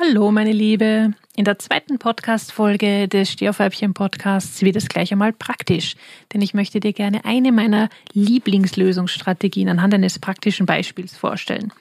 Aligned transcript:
Hallo, 0.00 0.30
meine 0.30 0.52
Liebe. 0.52 1.12
In 1.34 1.44
der 1.44 1.58
zweiten 1.58 1.98
Podcast-Folge 1.98 3.08
des 3.08 3.32
Stehaufweibchen-Podcasts 3.32 4.62
wird 4.62 4.76
es 4.76 4.88
gleich 4.88 5.10
einmal 5.10 5.32
praktisch, 5.32 5.96
denn 6.32 6.40
ich 6.40 6.54
möchte 6.54 6.78
dir 6.78 6.92
gerne 6.92 7.24
eine 7.24 7.50
meiner 7.50 7.88
Lieblingslösungsstrategien 8.12 9.68
anhand 9.68 9.94
eines 9.94 10.20
praktischen 10.20 10.66
Beispiels 10.66 11.16
vorstellen. 11.16 11.72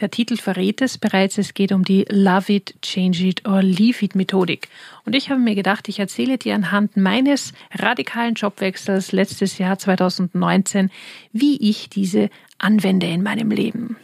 Der 0.00 0.10
Titel 0.10 0.36
verrät 0.36 0.82
es 0.82 0.98
bereits, 0.98 1.38
es 1.38 1.54
geht 1.54 1.72
um 1.72 1.86
die 1.86 2.04
Love 2.10 2.52
It, 2.52 2.74
Change 2.82 3.24
It 3.24 3.48
or 3.48 3.62
Leave 3.62 4.04
It 4.04 4.14
Methodik. 4.14 4.68
Und 5.06 5.14
ich 5.14 5.30
habe 5.30 5.40
mir 5.40 5.54
gedacht, 5.54 5.88
ich 5.88 6.00
erzähle 6.00 6.36
dir 6.36 6.54
anhand 6.54 6.98
meines 6.98 7.54
radikalen 7.72 8.34
Jobwechsels 8.34 9.12
letztes 9.12 9.56
Jahr 9.56 9.78
2019, 9.78 10.90
wie 11.32 11.56
ich 11.56 11.88
diese 11.88 12.28
anwende 12.58 13.06
in 13.06 13.22
meinem 13.22 13.50
Leben. 13.50 13.96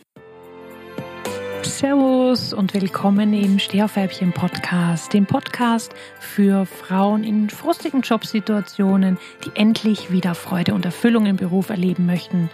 Servus 1.65 2.53
und 2.53 2.75
willkommen 2.75 3.33
im 3.33 3.59
Stehaufweibchen 3.59 4.33
Podcast, 4.33 5.13
dem 5.15 5.25
Podcast 5.25 5.95
für 6.21 6.67
Frauen 6.67 7.25
in 7.25 7.49
frustigen 7.49 8.03
Jobsituationen, 8.03 9.19
die 9.45 9.51
endlich 9.59 10.11
wieder 10.11 10.35
Freude 10.35 10.75
und 10.75 10.85
Erfüllung 10.85 11.25
im 11.25 11.37
Beruf 11.37 11.71
erleben 11.71 12.05
möchten. 12.05 12.51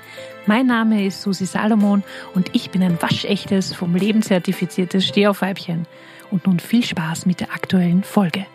Mein 0.46 0.66
Name 0.66 1.06
ist 1.06 1.22
Susi 1.22 1.46
Salomon 1.46 2.04
und 2.34 2.54
ich 2.54 2.70
bin 2.70 2.82
ein 2.82 3.02
waschechtes, 3.02 3.74
vom 3.74 3.96
Leben 3.96 4.22
zertifiziertes 4.22 5.06
Stehaufweibchen. 5.06 5.86
Und 6.30 6.46
nun 6.46 6.60
viel 6.60 6.84
Spaß 6.84 7.26
mit 7.26 7.40
der 7.40 7.52
aktuellen 7.52 8.04
Folge. 8.04 8.46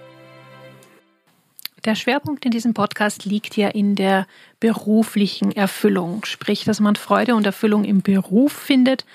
Der 1.83 1.95
Schwerpunkt 1.95 2.45
in 2.45 2.51
diesem 2.51 2.73
Podcast 2.73 3.25
liegt 3.25 3.57
ja 3.57 3.67
in 3.67 3.95
der 3.95 4.25
beruflichen 4.59 5.51
Erfüllung, 5.51 6.25
sprich, 6.25 6.63
dass 6.63 6.79
man 6.79 6.95
Freude 6.95 7.35
und 7.35 7.45
Erfüllung 7.45 7.83
im 7.83 8.01
Beruf 8.01 8.53
findet 8.53 9.05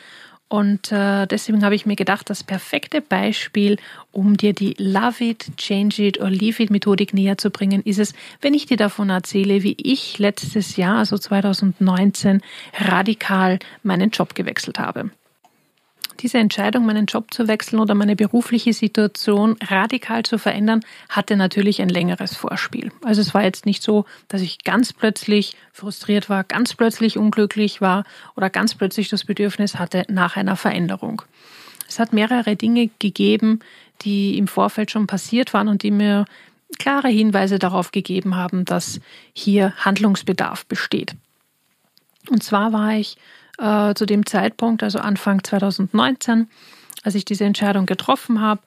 und 0.50 0.90
äh, 0.90 1.28
deswegen 1.28 1.64
habe 1.64 1.76
ich 1.76 1.86
mir 1.86 1.94
gedacht, 1.94 2.28
das 2.28 2.42
perfekte 2.42 3.00
Beispiel, 3.00 3.76
um 4.10 4.36
dir 4.36 4.52
die 4.52 4.74
Love 4.78 5.22
It, 5.22 5.56
Change 5.56 6.02
It 6.02 6.20
or 6.20 6.28
Leave 6.28 6.60
It 6.60 6.70
Methodik 6.70 7.14
näher 7.14 7.38
zu 7.38 7.50
bringen, 7.50 7.82
ist 7.84 8.00
es, 8.00 8.14
wenn 8.40 8.52
ich 8.52 8.66
dir 8.66 8.76
davon 8.76 9.10
erzähle, 9.10 9.62
wie 9.62 9.76
ich 9.80 10.18
letztes 10.18 10.76
Jahr, 10.76 10.98
also 10.98 11.16
2019, 11.16 12.42
radikal 12.74 13.60
meinen 13.84 14.10
Job 14.10 14.34
gewechselt 14.34 14.80
habe. 14.80 15.10
Diese 16.20 16.36
Entscheidung, 16.36 16.84
meinen 16.84 17.06
Job 17.06 17.32
zu 17.32 17.48
wechseln 17.48 17.80
oder 17.80 17.94
meine 17.94 18.14
berufliche 18.14 18.74
Situation 18.74 19.56
radikal 19.62 20.22
zu 20.22 20.36
verändern, 20.36 20.80
hatte 21.08 21.34
natürlich 21.34 21.80
ein 21.80 21.88
längeres 21.88 22.36
Vorspiel. 22.36 22.92
Also 23.02 23.22
es 23.22 23.32
war 23.32 23.42
jetzt 23.42 23.64
nicht 23.64 23.82
so, 23.82 24.04
dass 24.28 24.42
ich 24.42 24.62
ganz 24.64 24.92
plötzlich 24.92 25.56
frustriert 25.72 26.28
war, 26.28 26.44
ganz 26.44 26.74
plötzlich 26.74 27.16
unglücklich 27.16 27.80
war 27.80 28.04
oder 28.36 28.50
ganz 28.50 28.74
plötzlich 28.74 29.08
das 29.08 29.24
Bedürfnis 29.24 29.76
hatte 29.76 30.04
nach 30.08 30.36
einer 30.36 30.56
Veränderung. 30.56 31.22
Es 31.88 31.98
hat 31.98 32.12
mehrere 32.12 32.54
Dinge 32.54 32.90
gegeben, 32.98 33.60
die 34.02 34.36
im 34.36 34.46
Vorfeld 34.46 34.90
schon 34.90 35.06
passiert 35.06 35.54
waren 35.54 35.68
und 35.68 35.82
die 35.82 35.90
mir 35.90 36.26
klare 36.78 37.08
Hinweise 37.08 37.58
darauf 37.58 37.92
gegeben 37.92 38.36
haben, 38.36 38.64
dass 38.66 39.00
hier 39.32 39.72
Handlungsbedarf 39.78 40.66
besteht. 40.66 41.16
Und 42.28 42.42
zwar 42.42 42.72
war 42.72 42.94
ich 42.94 43.16
äh, 43.60 43.94
zu 43.94 44.06
dem 44.06 44.26
Zeitpunkt, 44.26 44.82
also 44.82 44.98
Anfang 44.98 45.44
2019, 45.44 46.48
als 47.02 47.14
ich 47.14 47.24
diese 47.24 47.44
Entscheidung 47.44 47.86
getroffen 47.86 48.40
habe, 48.40 48.62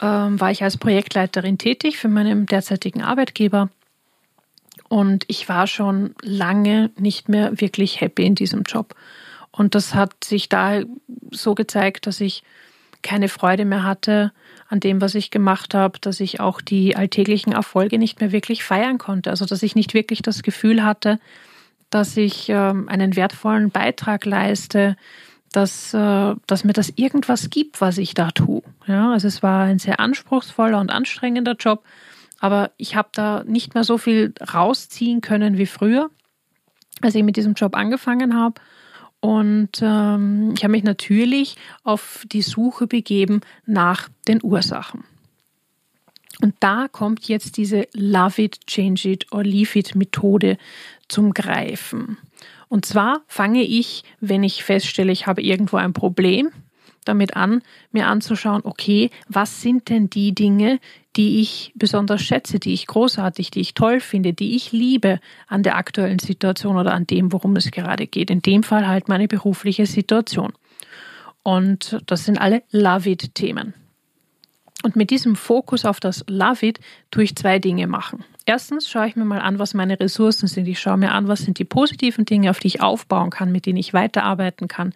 äh, 0.00 0.04
war 0.04 0.50
ich 0.50 0.62
als 0.62 0.76
Projektleiterin 0.76 1.58
tätig 1.58 1.98
für 1.98 2.08
meinen 2.08 2.46
derzeitigen 2.46 3.02
Arbeitgeber. 3.02 3.68
Und 4.88 5.24
ich 5.28 5.48
war 5.48 5.66
schon 5.66 6.14
lange 6.22 6.90
nicht 6.96 7.28
mehr 7.28 7.60
wirklich 7.60 8.00
happy 8.00 8.24
in 8.24 8.34
diesem 8.34 8.62
Job. 8.62 8.94
Und 9.50 9.74
das 9.74 9.94
hat 9.94 10.24
sich 10.24 10.48
da 10.48 10.80
so 11.30 11.54
gezeigt, 11.54 12.06
dass 12.06 12.20
ich 12.20 12.42
keine 13.02 13.28
Freude 13.28 13.64
mehr 13.64 13.82
hatte 13.82 14.32
an 14.68 14.80
dem, 14.80 15.00
was 15.00 15.14
ich 15.14 15.30
gemacht 15.30 15.74
habe, 15.74 15.98
dass 15.98 16.20
ich 16.20 16.40
auch 16.40 16.60
die 16.60 16.96
alltäglichen 16.96 17.52
Erfolge 17.52 17.98
nicht 17.98 18.20
mehr 18.20 18.32
wirklich 18.32 18.64
feiern 18.64 18.98
konnte. 18.98 19.30
Also 19.30 19.46
dass 19.46 19.62
ich 19.62 19.74
nicht 19.74 19.94
wirklich 19.94 20.22
das 20.22 20.42
Gefühl 20.42 20.84
hatte, 20.84 21.18
dass 21.90 22.16
ich 22.16 22.48
ähm, 22.48 22.88
einen 22.88 23.16
wertvollen 23.16 23.70
Beitrag 23.70 24.24
leiste, 24.24 24.96
dass, 25.52 25.94
äh, 25.94 26.34
dass 26.46 26.64
mir 26.64 26.72
das 26.72 26.92
irgendwas 26.96 27.50
gibt, 27.50 27.80
was 27.80 27.98
ich 27.98 28.14
da 28.14 28.30
tue. 28.30 28.62
Ja, 28.86 29.12
also 29.12 29.28
es 29.28 29.42
war 29.42 29.64
ein 29.64 29.78
sehr 29.78 30.00
anspruchsvoller 30.00 30.78
und 30.78 30.90
anstrengender 30.90 31.56
Job, 31.58 31.84
aber 32.38 32.70
ich 32.76 32.96
habe 32.96 33.08
da 33.12 33.44
nicht 33.44 33.74
mehr 33.74 33.84
so 33.84 33.98
viel 33.98 34.34
rausziehen 34.52 35.20
können 35.20 35.58
wie 35.58 35.66
früher, 35.66 36.10
als 37.00 37.14
ich 37.14 37.22
mit 37.22 37.36
diesem 37.36 37.54
Job 37.54 37.74
angefangen 37.74 38.36
habe. 38.36 38.60
Und 39.20 39.80
ähm, 39.82 40.54
ich 40.56 40.62
habe 40.62 40.72
mich 40.72 40.84
natürlich 40.84 41.56
auf 41.82 42.24
die 42.30 42.42
Suche 42.42 42.86
begeben 42.86 43.40
nach 43.66 44.08
den 44.28 44.40
Ursachen. 44.42 45.04
Und 46.40 46.54
da 46.60 46.86
kommt 46.86 47.26
jetzt 47.26 47.56
diese 47.56 47.88
Love 47.94 48.42
It, 48.42 48.66
Change 48.66 49.08
It 49.08 49.32
or 49.32 49.42
Leave 49.42 49.76
It 49.76 49.96
Methode 49.96 50.56
zum 51.08 51.34
Greifen. 51.34 52.18
Und 52.68 52.84
zwar 52.84 53.22
fange 53.26 53.62
ich, 53.62 54.04
wenn 54.20 54.42
ich 54.42 54.62
feststelle, 54.62 55.12
ich 55.12 55.26
habe 55.26 55.42
irgendwo 55.42 55.76
ein 55.76 55.92
Problem, 55.92 56.50
damit 57.04 57.36
an, 57.36 57.62
mir 57.90 58.06
anzuschauen, 58.06 58.60
okay, 58.64 59.10
was 59.28 59.62
sind 59.62 59.88
denn 59.88 60.10
die 60.10 60.34
Dinge, 60.34 60.78
die 61.16 61.40
ich 61.40 61.72
besonders 61.74 62.22
schätze, 62.22 62.58
die 62.58 62.74
ich 62.74 62.86
großartig, 62.86 63.50
die 63.50 63.60
ich 63.60 63.74
toll 63.74 64.00
finde, 64.00 64.34
die 64.34 64.54
ich 64.54 64.72
liebe 64.72 65.18
an 65.46 65.62
der 65.62 65.76
aktuellen 65.76 66.18
Situation 66.18 66.76
oder 66.76 66.92
an 66.92 67.06
dem, 67.06 67.32
worum 67.32 67.56
es 67.56 67.70
gerade 67.70 68.06
geht. 68.06 68.30
In 68.30 68.42
dem 68.42 68.62
Fall 68.62 68.86
halt 68.86 69.08
meine 69.08 69.26
berufliche 69.26 69.86
Situation. 69.86 70.52
Und 71.42 71.98
das 72.06 72.24
sind 72.24 72.38
alle 72.38 72.62
Love-It-Themen. 72.70 73.72
Und 74.82 74.96
mit 74.96 75.10
diesem 75.10 75.34
Fokus 75.34 75.84
auf 75.84 75.98
das 75.98 76.24
Love 76.28 76.66
It 76.66 76.80
tue 77.10 77.24
ich 77.24 77.34
zwei 77.34 77.58
Dinge 77.58 77.86
machen. 77.86 78.24
Erstens 78.48 78.88
schaue 78.88 79.06
ich 79.06 79.14
mir 79.14 79.26
mal 79.26 79.42
an, 79.42 79.58
was 79.58 79.74
meine 79.74 80.00
Ressourcen 80.00 80.46
sind. 80.46 80.66
Ich 80.68 80.80
schaue 80.80 80.96
mir 80.96 81.12
an, 81.12 81.28
was 81.28 81.40
sind 81.40 81.58
die 81.58 81.66
positiven 81.66 82.24
Dinge, 82.24 82.48
auf 82.48 82.60
die 82.60 82.68
ich 82.68 82.80
aufbauen 82.80 83.28
kann, 83.28 83.52
mit 83.52 83.66
denen 83.66 83.76
ich 83.76 83.92
weiterarbeiten 83.92 84.68
kann, 84.68 84.94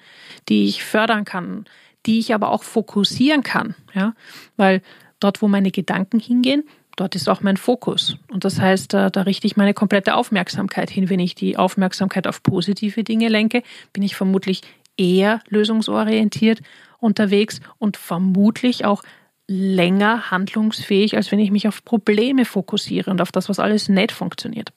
die 0.49 0.65
ich 0.65 0.83
fördern 0.83 1.27
kann, 1.27 1.67
die 2.07 2.19
ich 2.19 2.33
aber 2.33 2.51
auch 2.51 2.63
fokussieren 2.63 3.43
kann. 3.43 3.75
Ja? 3.93 4.15
Weil 4.57 4.81
dort, 5.21 5.43
wo 5.43 5.49
meine 5.49 5.71
Gedanken 5.71 6.19
hingehen, 6.19 6.65
dort 6.97 7.15
ist 7.15 7.29
auch 7.29 7.43
mein 7.43 7.59
Fokus. 7.59 8.17
Und 8.31 8.47
das 8.47 8.59
heißt, 8.59 8.95
da, 8.95 9.11
da 9.11 9.21
richte 9.21 9.47
ich 9.47 9.55
meine 9.55 9.75
komplette 9.75 10.15
Aufmerksamkeit 10.15 10.89
hin. 10.89 11.11
Wenn 11.11 11.21
ich 11.21 11.35
die 11.35 11.59
Aufmerksamkeit 11.59 12.27
auf 12.27 12.43
positive 12.43 13.05
Dinge 13.05 13.29
lenke, 13.29 13.63
bin 13.93 14.03
ich 14.03 14.17
vermutlich 14.17 14.63
eher 14.97 15.43
lösungsorientiert 15.51 16.63
unterwegs 17.01 17.61
und 17.77 17.99
vermutlich 17.99 18.87
auch 18.87 19.03
länger 19.49 20.31
handlungsfähig, 20.31 21.17
als 21.17 21.33
wenn 21.33 21.39
ich 21.39 21.51
mich 21.51 21.69
auf 21.69 21.85
Probleme 21.85 22.45
fokussiere 22.45 23.11
und 23.11 23.21
auf 23.21 23.33
das, 23.33 23.49
was 23.49 23.59
alles 23.59 23.89
nicht 23.89 24.13
funktioniert. 24.13 24.73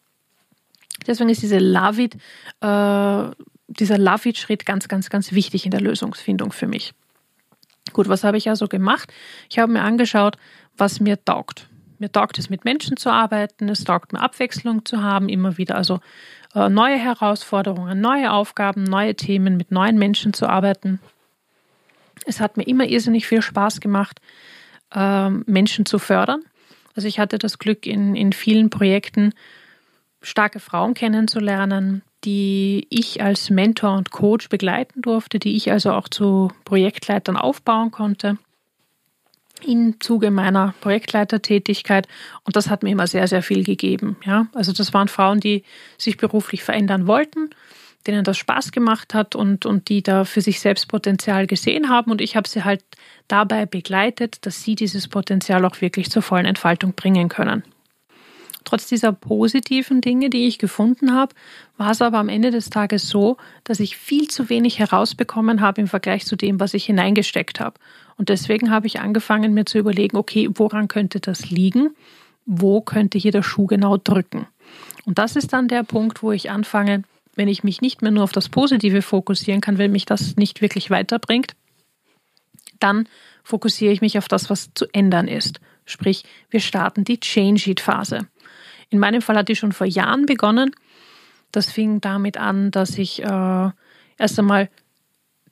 Deswegen 1.08 1.30
ist 1.30 1.42
diese 1.42 1.60
Love 1.60 2.02
it, 2.02 2.16
äh, 2.62 3.46
dieser 3.68 3.98
Love 3.98 4.30
it 4.30 4.38
Schritt 4.38 4.66
ganz, 4.66 4.88
ganz, 4.88 5.10
ganz 5.10 5.32
wichtig 5.34 5.66
in 5.66 5.72
der 5.72 5.82
Lösungsfindung 5.82 6.52
für 6.52 6.68
mich. 6.68 6.94
Gut, 7.94 8.10
was 8.10 8.24
habe 8.24 8.38
ich 8.38 8.50
also 8.50 8.68
gemacht? 8.68 9.14
Ich 9.50 9.60
habe 9.60 9.72
mir 9.72 9.82
angeschaut, 9.82 10.38
was 10.76 11.00
mir 11.00 11.24
taugt. 11.24 11.70
Mir 12.00 12.12
taugt 12.12 12.38
es, 12.40 12.50
mit 12.50 12.66
Menschen 12.66 12.98
zu 12.98 13.10
arbeiten, 13.10 13.70
es 13.70 13.84
taugt 13.84 14.12
mir 14.12 14.20
Abwechslung 14.20 14.84
zu 14.84 15.02
haben, 15.02 15.30
immer 15.30 15.58
wieder 15.58 15.76
also 15.76 16.02
äh, 16.54 16.68
neue 16.68 16.98
Herausforderungen, 16.98 18.02
neue 18.02 18.32
Aufgaben, 18.32 18.84
neue 18.84 19.16
Themen, 19.16 19.56
mit 19.56 19.72
neuen 19.72 19.98
Menschen 19.98 20.34
zu 20.34 20.48
arbeiten. 20.48 21.00
Es 22.26 22.42
hat 22.42 22.58
mir 22.58 22.64
immer 22.64 22.86
irrsinnig 22.86 23.28
viel 23.28 23.42
Spaß 23.42 23.80
gemacht, 23.80 24.20
ähm, 24.96 25.44
Menschen 25.46 25.86
zu 25.86 26.00
fördern. 26.00 26.42
Also 26.96 27.08
ich 27.08 27.20
hatte 27.20 27.38
das 27.38 27.60
Glück, 27.60 27.86
in, 27.86 28.16
in 28.16 28.34
vielen 28.34 28.70
Projekten 28.70 29.34
starke 30.22 30.60
Frauen 30.60 30.94
kennenzulernen, 30.94 32.02
die 32.24 32.88
ich 32.90 33.22
als 33.22 33.50
Mentor 33.50 33.96
und 33.96 34.12
Coach 34.12 34.50
begleiten 34.50 35.02
durfte, 35.02 35.38
die 35.38 35.56
ich 35.56 35.72
also 35.72 35.92
auch 35.92 36.08
zu 36.08 36.52
Projektleitern 36.64 37.38
aufbauen 37.38 37.92
konnte 37.92 38.38
im 39.64 40.00
Zuge 40.00 40.32
meiner 40.32 40.74
Projektleitertätigkeit 40.82 42.08
und 42.44 42.56
das 42.56 42.70
hat 42.70 42.84
mir 42.84 42.92
immer 42.92 43.08
sehr, 43.08 43.28
sehr 43.28 43.42
viel 43.42 43.64
gegeben. 43.64 44.18
Ja? 44.26 44.48
Also 44.54 44.74
das 44.74 44.94
waren 44.94 45.08
Frauen, 45.08 45.40
die 45.40 45.64
sich 45.98 46.18
beruflich 46.18 46.64
verändern 46.64 47.08
wollten 47.08 47.50
denen 48.08 48.24
das 48.24 48.38
Spaß 48.38 48.72
gemacht 48.72 49.14
hat 49.14 49.36
und, 49.36 49.66
und 49.66 49.90
die 49.90 50.04
da 50.04 50.26
für 50.26 50.42
sich 50.42 50.60
selbst 50.60 50.88
Potenzial 50.88 51.48
gesehen 51.48 51.90
haben. 51.90 52.12
Und 52.12 52.22
ich 52.22 52.36
habe 52.36 52.48
sie 52.48 52.64
halt 52.64 52.84
dabei 53.28 53.66
begleitet, 53.66 54.46
dass 54.46 54.64
sie 54.64 54.76
dieses 54.76 55.08
Potenzial 55.08 55.66
auch 55.66 55.82
wirklich 55.82 56.10
zur 56.10 56.22
vollen 56.22 56.46
Entfaltung 56.46 56.94
bringen 56.94 57.30
können. 57.30 57.64
Trotz 58.66 58.88
dieser 58.88 59.14
positiven 59.14 60.02
Dinge, 60.02 60.30
die 60.32 60.48
ich 60.48 60.58
gefunden 60.58 61.14
habe, 61.14 61.36
war 61.78 61.92
es 61.92 62.02
aber 62.02 62.18
am 62.18 62.30
Ende 62.30 62.50
des 62.50 62.72
Tages 62.72 63.08
so, 63.08 63.38
dass 63.64 63.80
ich 63.80 63.96
viel 63.96 64.28
zu 64.28 64.50
wenig 64.50 64.80
herausbekommen 64.80 65.62
habe 65.62 65.82
im 65.82 65.88
Vergleich 65.88 66.26
zu 66.26 66.36
dem, 66.36 66.60
was 66.60 66.74
ich 66.74 66.86
hineingesteckt 66.86 67.60
habe. 67.60 67.80
Und 68.18 68.30
deswegen 68.30 68.72
habe 68.72 68.88
ich 68.88 69.00
angefangen, 69.00 69.54
mir 69.54 69.66
zu 69.66 69.78
überlegen, 69.78 70.18
okay, 70.18 70.50
woran 70.52 70.88
könnte 70.88 71.20
das 71.20 71.52
liegen? 71.52 71.96
Wo 72.48 72.82
könnte 72.82 73.20
hier 73.20 73.32
der 73.32 73.44
Schuh 73.44 73.68
genau 73.68 73.98
drücken? 73.98 74.48
Und 75.06 75.20
das 75.20 75.36
ist 75.36 75.54
dann 75.54 75.68
der 75.68 75.84
Punkt, 75.84 76.24
wo 76.24 76.32
ich 76.32 76.50
anfange, 76.50 77.04
wenn 77.36 77.48
ich 77.48 77.64
mich 77.64 77.82
nicht 77.82 78.02
mehr 78.02 78.12
nur 78.12 78.24
auf 78.24 78.32
das 78.32 78.50
Positive 78.50 79.02
fokussieren 79.02 79.62
kann, 79.62 79.78
wenn 79.78 79.92
mich 79.92 80.06
das 80.06 80.36
nicht 80.36 80.62
wirklich 80.62 80.90
weiterbringt, 80.90 81.56
dann 82.80 83.08
fokussiere 83.44 83.94
ich 83.94 84.02
mich 84.02 84.18
auf 84.18 84.28
das, 84.28 84.50
was 84.50 84.74
zu 84.74 84.86
ändern 84.94 85.28
ist. 85.28 85.60
Sprich, 85.86 86.24
wir 86.50 86.60
starten 86.60 87.04
die 87.04 87.20
Change-Sheet-Phase. 87.20 88.28
In 88.90 89.00
meinem 89.00 89.22
Fall 89.22 89.38
hat 89.38 89.50
die 89.50 89.56
schon 89.56 89.72
vor 89.72 89.88
Jahren 89.88 90.26
begonnen. 90.26 90.72
Das 91.52 91.72
fing 91.72 92.02
damit 92.02 92.38
an, 92.38 92.72
dass 92.72 92.98
ich 92.98 93.22
äh, 93.24 93.70
erst 94.18 94.40
einmal 94.40 94.70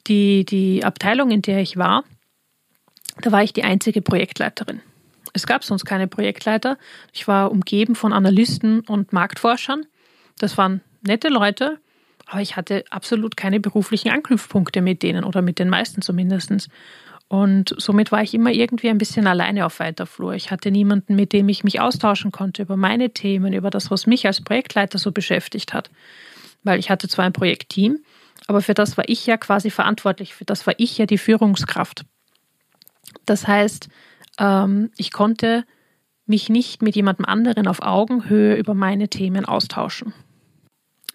die, 0.08 0.46
die 0.46 0.84
Abteilung, 0.84 1.32
in 1.32 1.42
der 1.42 1.60
ich 1.60 1.78
war, 1.78 2.04
da 3.22 3.32
war 3.32 3.44
ich 3.44 3.54
die 3.54 3.64
einzige 3.64 4.02
Projektleiterin. 4.02 4.82
Es 5.34 5.48
gab 5.48 5.64
sonst 5.64 5.86
keine 5.86 6.08
Projektleiter. 6.08 6.78
Ich 7.12 7.28
war 7.28 7.52
umgeben 7.52 7.96
von 7.96 8.14
Analysten 8.14 8.82
und 8.82 9.14
Marktforschern. 9.14 9.86
Das 10.38 10.58
waren 10.58 10.82
nette 11.04 11.30
Leute, 11.30 11.80
aber 12.26 12.42
ich 12.42 12.56
hatte 12.56 12.84
absolut 12.90 13.38
keine 13.38 13.60
beruflichen 13.60 14.10
Anknüpfpunkte 14.10 14.82
mit 14.82 15.04
denen 15.04 15.24
oder 15.24 15.42
mit 15.42 15.60
den 15.60 15.70
meisten 15.70 16.02
zumindest. 16.02 16.70
Und 17.28 17.74
somit 17.78 18.12
war 18.12 18.22
ich 18.22 18.34
immer 18.34 18.52
irgendwie 18.52 18.90
ein 18.90 18.98
bisschen 18.98 19.28
alleine 19.28 19.66
auf 19.66 19.80
weiter 19.80 20.06
Flur. 20.06 20.34
Ich 20.34 20.52
hatte 20.52 20.72
niemanden, 20.72 21.16
mit 21.16 21.34
dem 21.34 21.50
ich 21.50 21.64
mich 21.64 21.80
austauschen 21.80 22.32
konnte 22.32 22.62
über 22.62 22.78
meine 22.78 23.10
Themen, 23.12 23.54
über 23.54 23.70
das, 23.70 23.90
was 23.90 24.08
mich 24.08 24.28
als 24.28 24.42
Projektleiter 24.42 24.98
so 24.98 25.12
beschäftigt 25.12 25.74
hat. 25.74 25.90
Weil 26.64 26.80
ich 26.80 26.90
hatte 26.90 27.08
zwar 27.08 27.26
ein 27.26 27.34
Projektteam, 27.34 28.00
aber 28.48 28.62
für 28.62 28.74
das 28.74 28.98
war 28.98 29.08
ich 29.08 29.26
ja 29.26 29.38
quasi 29.38 29.70
verantwortlich, 29.70 30.34
für 30.34 30.46
das 30.46 30.68
war 30.68 30.76
ich 30.78 30.98
ja 30.98 31.06
die 31.06 31.18
Führungskraft. 31.18 32.06
Das 33.26 33.48
heißt, 33.48 33.90
ähm, 34.40 34.92
ich 34.98 35.12
konnte 35.12 35.66
mich 36.26 36.50
nicht 36.50 36.82
mit 36.82 36.96
jemandem 36.96 37.26
anderen 37.26 37.68
auf 37.68 37.82
Augenhöhe 37.82 38.56
über 38.56 38.74
meine 38.74 39.10
Themen 39.10 39.46
austauschen. 39.46 40.14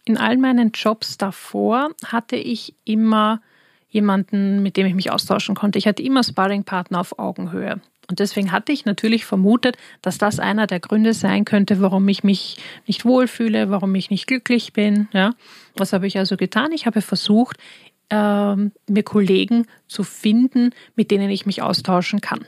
In 0.08 0.16
all 0.16 0.38
meinen 0.38 0.72
Jobs 0.72 1.18
davor 1.18 1.90
hatte 2.02 2.36
ich 2.36 2.72
immer 2.86 3.42
jemanden, 3.90 4.62
mit 4.62 4.78
dem 4.78 4.86
ich 4.86 4.94
mich 4.94 5.10
austauschen 5.10 5.54
konnte. 5.54 5.78
Ich 5.78 5.86
hatte 5.86 6.02
immer 6.02 6.22
Sparringpartner 6.22 6.98
auf 6.98 7.18
Augenhöhe. 7.18 7.82
Und 8.08 8.18
deswegen 8.18 8.50
hatte 8.50 8.72
ich 8.72 8.86
natürlich 8.86 9.26
vermutet, 9.26 9.76
dass 10.00 10.16
das 10.16 10.40
einer 10.40 10.66
der 10.66 10.80
Gründe 10.80 11.12
sein 11.12 11.44
könnte, 11.44 11.82
warum 11.82 12.08
ich 12.08 12.24
mich 12.24 12.56
nicht 12.86 13.04
wohlfühle, 13.04 13.68
warum 13.68 13.94
ich 13.96 14.08
nicht 14.08 14.26
glücklich 14.26 14.72
bin. 14.72 15.08
Ja. 15.12 15.34
Was 15.76 15.92
habe 15.92 16.06
ich 16.06 16.16
also 16.16 16.38
getan? 16.38 16.72
Ich 16.72 16.86
habe 16.86 17.02
versucht, 17.02 17.58
äh, 18.08 18.56
mir 18.56 19.02
Kollegen 19.04 19.66
zu 19.88 20.04
finden, 20.04 20.70
mit 20.96 21.10
denen 21.10 21.28
ich 21.28 21.44
mich 21.44 21.60
austauschen 21.60 22.22
kann. 22.22 22.46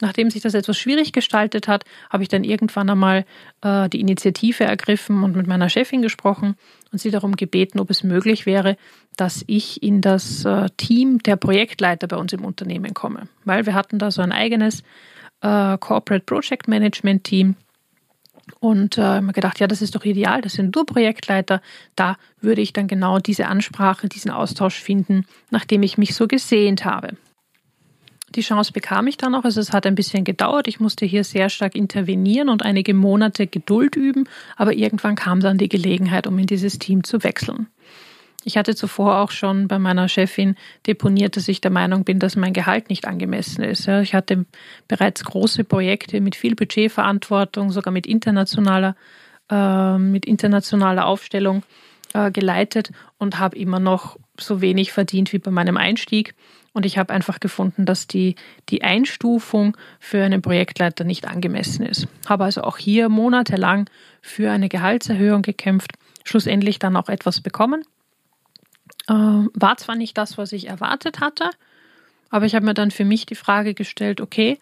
Nachdem 0.00 0.30
sich 0.30 0.42
das 0.42 0.54
etwas 0.54 0.76
schwierig 0.76 1.12
gestaltet 1.12 1.68
hat, 1.68 1.84
habe 2.10 2.22
ich 2.22 2.28
dann 2.28 2.44
irgendwann 2.44 2.90
einmal 2.90 3.24
äh, 3.62 3.88
die 3.88 4.00
Initiative 4.00 4.64
ergriffen 4.64 5.22
und 5.22 5.34
mit 5.36 5.46
meiner 5.46 5.70
Chefin 5.70 6.02
gesprochen 6.02 6.56
und 6.92 6.98
sie 6.98 7.10
darum 7.10 7.36
gebeten, 7.36 7.80
ob 7.80 7.88
es 7.90 8.02
möglich 8.02 8.44
wäre, 8.44 8.76
dass 9.16 9.42
ich 9.46 9.82
in 9.82 10.02
das 10.02 10.44
äh, 10.44 10.68
Team 10.76 11.18
der 11.20 11.36
Projektleiter 11.36 12.08
bei 12.08 12.16
uns 12.16 12.32
im 12.34 12.44
Unternehmen 12.44 12.92
komme. 12.92 13.28
Weil 13.44 13.64
wir 13.64 13.74
hatten 13.74 13.98
da 13.98 14.10
so 14.10 14.20
ein 14.20 14.32
eigenes 14.32 14.82
äh, 15.40 15.78
Corporate 15.78 16.24
Project 16.26 16.68
Management 16.68 17.24
Team. 17.24 17.56
Und 18.60 18.96
äh, 18.96 19.20
mir 19.20 19.32
gedacht, 19.32 19.58
ja, 19.58 19.66
das 19.66 19.82
ist 19.82 19.96
doch 19.96 20.04
ideal, 20.04 20.40
das 20.40 20.52
sind 20.52 20.74
nur 20.76 20.86
Projektleiter. 20.86 21.60
Da 21.96 22.16
würde 22.40 22.60
ich 22.60 22.72
dann 22.72 22.86
genau 22.86 23.18
diese 23.18 23.46
Ansprache, 23.46 24.08
diesen 24.08 24.30
Austausch 24.30 24.80
finden, 24.80 25.26
nachdem 25.50 25.82
ich 25.82 25.98
mich 25.98 26.14
so 26.14 26.28
gesehnt 26.28 26.84
habe. 26.84 27.16
Die 28.34 28.40
Chance 28.40 28.72
bekam 28.72 29.06
ich 29.06 29.16
dann 29.16 29.34
auch. 29.34 29.44
Also 29.44 29.60
es 29.60 29.72
hat 29.72 29.86
ein 29.86 29.94
bisschen 29.94 30.24
gedauert. 30.24 30.66
Ich 30.66 30.80
musste 30.80 31.06
hier 31.06 31.24
sehr 31.24 31.48
stark 31.48 31.74
intervenieren 31.76 32.48
und 32.48 32.64
einige 32.64 32.92
Monate 32.92 33.46
Geduld 33.46 33.96
üben. 33.96 34.28
Aber 34.56 34.72
irgendwann 34.72 35.14
kam 35.14 35.40
dann 35.40 35.58
die 35.58 35.68
Gelegenheit, 35.68 36.26
um 36.26 36.38
in 36.38 36.46
dieses 36.46 36.78
Team 36.78 37.04
zu 37.04 37.22
wechseln. 37.22 37.68
Ich 38.46 38.56
hatte 38.56 38.76
zuvor 38.76 39.18
auch 39.18 39.32
schon 39.32 39.66
bei 39.66 39.80
meiner 39.80 40.08
Chefin 40.08 40.54
deponiert, 40.86 41.36
dass 41.36 41.48
ich 41.48 41.60
der 41.60 41.72
Meinung 41.72 42.04
bin, 42.04 42.20
dass 42.20 42.36
mein 42.36 42.52
Gehalt 42.52 42.90
nicht 42.90 43.04
angemessen 43.04 43.64
ist. 43.64 43.88
Ich 43.88 44.14
hatte 44.14 44.46
bereits 44.86 45.24
große 45.24 45.64
Projekte 45.64 46.20
mit 46.20 46.36
viel 46.36 46.54
Budgetverantwortung, 46.54 47.72
sogar 47.72 47.92
mit 47.92 48.06
internationaler, 48.06 48.94
äh, 49.50 49.98
mit 49.98 50.26
internationaler 50.26 51.06
Aufstellung 51.06 51.64
äh, 52.14 52.30
geleitet 52.30 52.92
und 53.18 53.40
habe 53.40 53.56
immer 53.56 53.80
noch 53.80 54.16
so 54.38 54.60
wenig 54.60 54.92
verdient 54.92 55.32
wie 55.32 55.38
bei 55.38 55.50
meinem 55.50 55.76
Einstieg. 55.76 56.36
Und 56.76 56.84
ich 56.84 56.98
habe 56.98 57.14
einfach 57.14 57.40
gefunden, 57.40 57.86
dass 57.86 58.06
die, 58.06 58.34
die 58.68 58.82
Einstufung 58.84 59.78
für 59.98 60.22
einen 60.22 60.42
Projektleiter 60.42 61.04
nicht 61.04 61.26
angemessen 61.26 61.86
ist. 61.86 62.06
Habe 62.28 62.44
also 62.44 62.60
auch 62.64 62.76
hier 62.76 63.08
monatelang 63.08 63.88
für 64.20 64.50
eine 64.50 64.68
Gehaltserhöhung 64.68 65.40
gekämpft, 65.40 65.92
schlussendlich 66.22 66.78
dann 66.78 66.96
auch 66.96 67.08
etwas 67.08 67.40
bekommen. 67.40 67.82
Äh, 69.08 69.14
war 69.14 69.78
zwar 69.78 69.96
nicht 69.96 70.18
das, 70.18 70.36
was 70.36 70.52
ich 70.52 70.68
erwartet 70.68 71.20
hatte, 71.20 71.48
aber 72.28 72.44
ich 72.44 72.54
habe 72.54 72.66
mir 72.66 72.74
dann 72.74 72.90
für 72.90 73.06
mich 73.06 73.24
die 73.24 73.36
Frage 73.36 73.72
gestellt, 73.72 74.20
okay, 74.20 74.58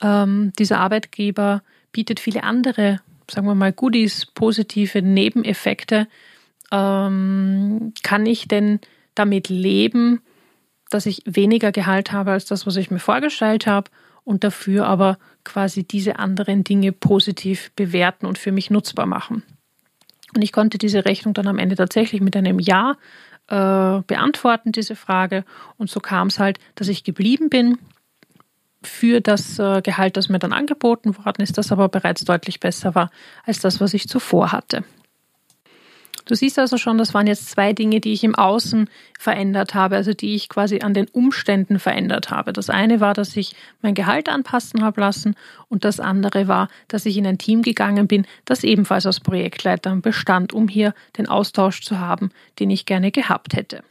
ähm, 0.00 0.52
dieser 0.58 0.80
Arbeitgeber 0.80 1.62
bietet 1.92 2.18
viele 2.18 2.42
andere, 2.42 2.98
sagen 3.30 3.46
wir 3.46 3.54
mal, 3.54 3.72
Goodies, 3.72 4.26
positive 4.26 5.00
Nebeneffekte. 5.00 6.08
Ähm, 6.72 7.92
kann 8.02 8.26
ich 8.26 8.48
denn 8.48 8.80
damit 9.14 9.48
leben, 9.48 10.22
dass 10.94 11.06
ich 11.06 11.22
weniger 11.24 11.72
Gehalt 11.72 12.12
habe 12.12 12.32
als 12.32 12.44
das, 12.44 12.66
was 12.66 12.76
ich 12.76 12.90
mir 12.90 12.98
vorgestellt 12.98 13.66
habe 13.66 13.90
und 14.24 14.44
dafür 14.44 14.86
aber 14.86 15.18
quasi 15.44 15.84
diese 15.84 16.18
anderen 16.18 16.64
Dinge 16.64 16.92
positiv 16.92 17.72
bewerten 17.74 18.26
und 18.26 18.38
für 18.38 18.52
mich 18.52 18.70
nutzbar 18.70 19.06
machen. 19.06 19.42
Und 20.34 20.42
ich 20.42 20.52
konnte 20.52 20.78
diese 20.78 21.04
Rechnung 21.04 21.34
dann 21.34 21.48
am 21.48 21.58
Ende 21.58 21.76
tatsächlich 21.76 22.20
mit 22.20 22.36
einem 22.36 22.58
Ja 22.58 22.96
äh, 23.48 24.02
beantworten, 24.06 24.72
diese 24.72 24.96
Frage. 24.96 25.44
Und 25.76 25.90
so 25.90 26.00
kam 26.00 26.28
es 26.28 26.38
halt, 26.38 26.58
dass 26.74 26.88
ich 26.88 27.04
geblieben 27.04 27.50
bin 27.50 27.78
für 28.82 29.20
das 29.20 29.58
äh, 29.58 29.82
Gehalt, 29.82 30.16
das 30.16 30.28
mir 30.28 30.38
dann 30.38 30.52
angeboten 30.52 31.16
worden 31.18 31.42
ist, 31.42 31.58
das 31.58 31.72
aber 31.72 31.88
bereits 31.88 32.24
deutlich 32.24 32.60
besser 32.60 32.94
war 32.94 33.10
als 33.44 33.60
das, 33.60 33.80
was 33.80 33.94
ich 33.94 34.08
zuvor 34.08 34.52
hatte. 34.52 34.84
Du 36.24 36.34
siehst 36.34 36.58
also 36.58 36.76
schon, 36.76 36.98
das 36.98 37.14
waren 37.14 37.26
jetzt 37.26 37.50
zwei 37.50 37.72
Dinge, 37.72 38.00
die 38.00 38.12
ich 38.12 38.22
im 38.24 38.34
Außen 38.34 38.88
verändert 39.18 39.74
habe, 39.74 39.96
also 39.96 40.12
die 40.12 40.34
ich 40.34 40.48
quasi 40.48 40.80
an 40.80 40.94
den 40.94 41.08
Umständen 41.08 41.78
verändert 41.78 42.30
habe. 42.30 42.52
Das 42.52 42.70
eine 42.70 43.00
war, 43.00 43.14
dass 43.14 43.36
ich 43.36 43.54
mein 43.80 43.94
Gehalt 43.94 44.28
anpassen 44.28 44.82
habe 44.82 45.00
lassen 45.00 45.34
und 45.68 45.84
das 45.84 46.00
andere 46.00 46.48
war, 46.48 46.68
dass 46.88 47.06
ich 47.06 47.16
in 47.16 47.26
ein 47.26 47.38
Team 47.38 47.62
gegangen 47.62 48.06
bin, 48.06 48.26
das 48.44 48.64
ebenfalls 48.64 49.06
aus 49.06 49.20
Projektleitern 49.20 50.00
bestand, 50.00 50.52
um 50.52 50.68
hier 50.68 50.94
den 51.18 51.28
Austausch 51.28 51.82
zu 51.82 51.98
haben, 51.98 52.30
den 52.58 52.70
ich 52.70 52.86
gerne 52.86 53.10
gehabt 53.10 53.54
hätte. 53.54 53.82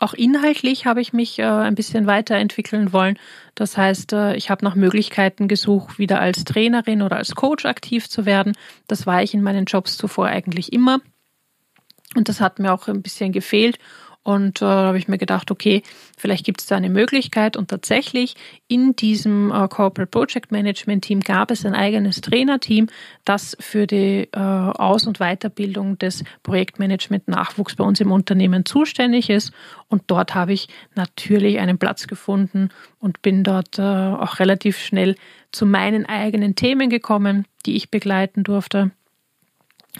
Auch 0.00 0.14
inhaltlich 0.14 0.86
habe 0.86 1.00
ich 1.00 1.12
mich 1.12 1.38
äh, 1.38 1.44
ein 1.44 1.74
bisschen 1.74 2.06
weiterentwickeln 2.06 2.92
wollen. 2.92 3.18
Das 3.54 3.76
heißt, 3.76 4.12
äh, 4.12 4.36
ich 4.36 4.50
habe 4.50 4.64
nach 4.64 4.76
Möglichkeiten 4.76 5.48
gesucht, 5.48 5.98
wieder 5.98 6.20
als 6.20 6.44
Trainerin 6.44 7.02
oder 7.02 7.16
als 7.16 7.34
Coach 7.34 7.66
aktiv 7.66 8.08
zu 8.08 8.24
werden. 8.24 8.56
Das 8.86 9.06
war 9.06 9.22
ich 9.22 9.34
in 9.34 9.42
meinen 9.42 9.64
Jobs 9.64 9.96
zuvor 9.96 10.26
eigentlich 10.26 10.72
immer. 10.72 11.00
Und 12.14 12.28
das 12.28 12.40
hat 12.40 12.58
mir 12.58 12.72
auch 12.72 12.86
ein 12.88 13.02
bisschen 13.02 13.32
gefehlt. 13.32 13.78
Und 14.28 14.58
äh, 14.58 14.66
da 14.66 14.88
habe 14.88 14.98
ich 14.98 15.08
mir 15.08 15.16
gedacht, 15.16 15.50
okay, 15.50 15.82
vielleicht 16.18 16.44
gibt 16.44 16.60
es 16.60 16.66
da 16.66 16.76
eine 16.76 16.90
Möglichkeit. 16.90 17.56
Und 17.56 17.70
tatsächlich 17.70 18.34
in 18.66 18.94
diesem 18.94 19.50
äh, 19.50 19.68
Corporate 19.68 20.10
Project 20.10 20.52
Management 20.52 21.02
Team 21.06 21.20
gab 21.20 21.50
es 21.50 21.64
ein 21.64 21.74
eigenes 21.74 22.20
Trainerteam, 22.20 22.88
das 23.24 23.56
für 23.58 23.86
die 23.86 24.28
äh, 24.30 24.38
Aus- 24.38 25.06
und 25.06 25.18
Weiterbildung 25.20 25.96
des 25.96 26.24
Projektmanagement-Nachwuchs 26.42 27.76
bei 27.76 27.84
uns 27.84 28.00
im 28.00 28.12
Unternehmen 28.12 28.66
zuständig 28.66 29.30
ist. 29.30 29.50
Und 29.88 30.02
dort 30.08 30.34
habe 30.34 30.52
ich 30.52 30.68
natürlich 30.94 31.58
einen 31.58 31.78
Platz 31.78 32.06
gefunden 32.06 32.68
und 33.00 33.22
bin 33.22 33.44
dort 33.44 33.78
äh, 33.78 33.82
auch 33.82 34.40
relativ 34.40 34.76
schnell 34.76 35.14
zu 35.52 35.64
meinen 35.64 36.04
eigenen 36.04 36.54
Themen 36.54 36.90
gekommen, 36.90 37.46
die 37.64 37.76
ich 37.76 37.90
begleiten 37.90 38.42
durfte. 38.42 38.90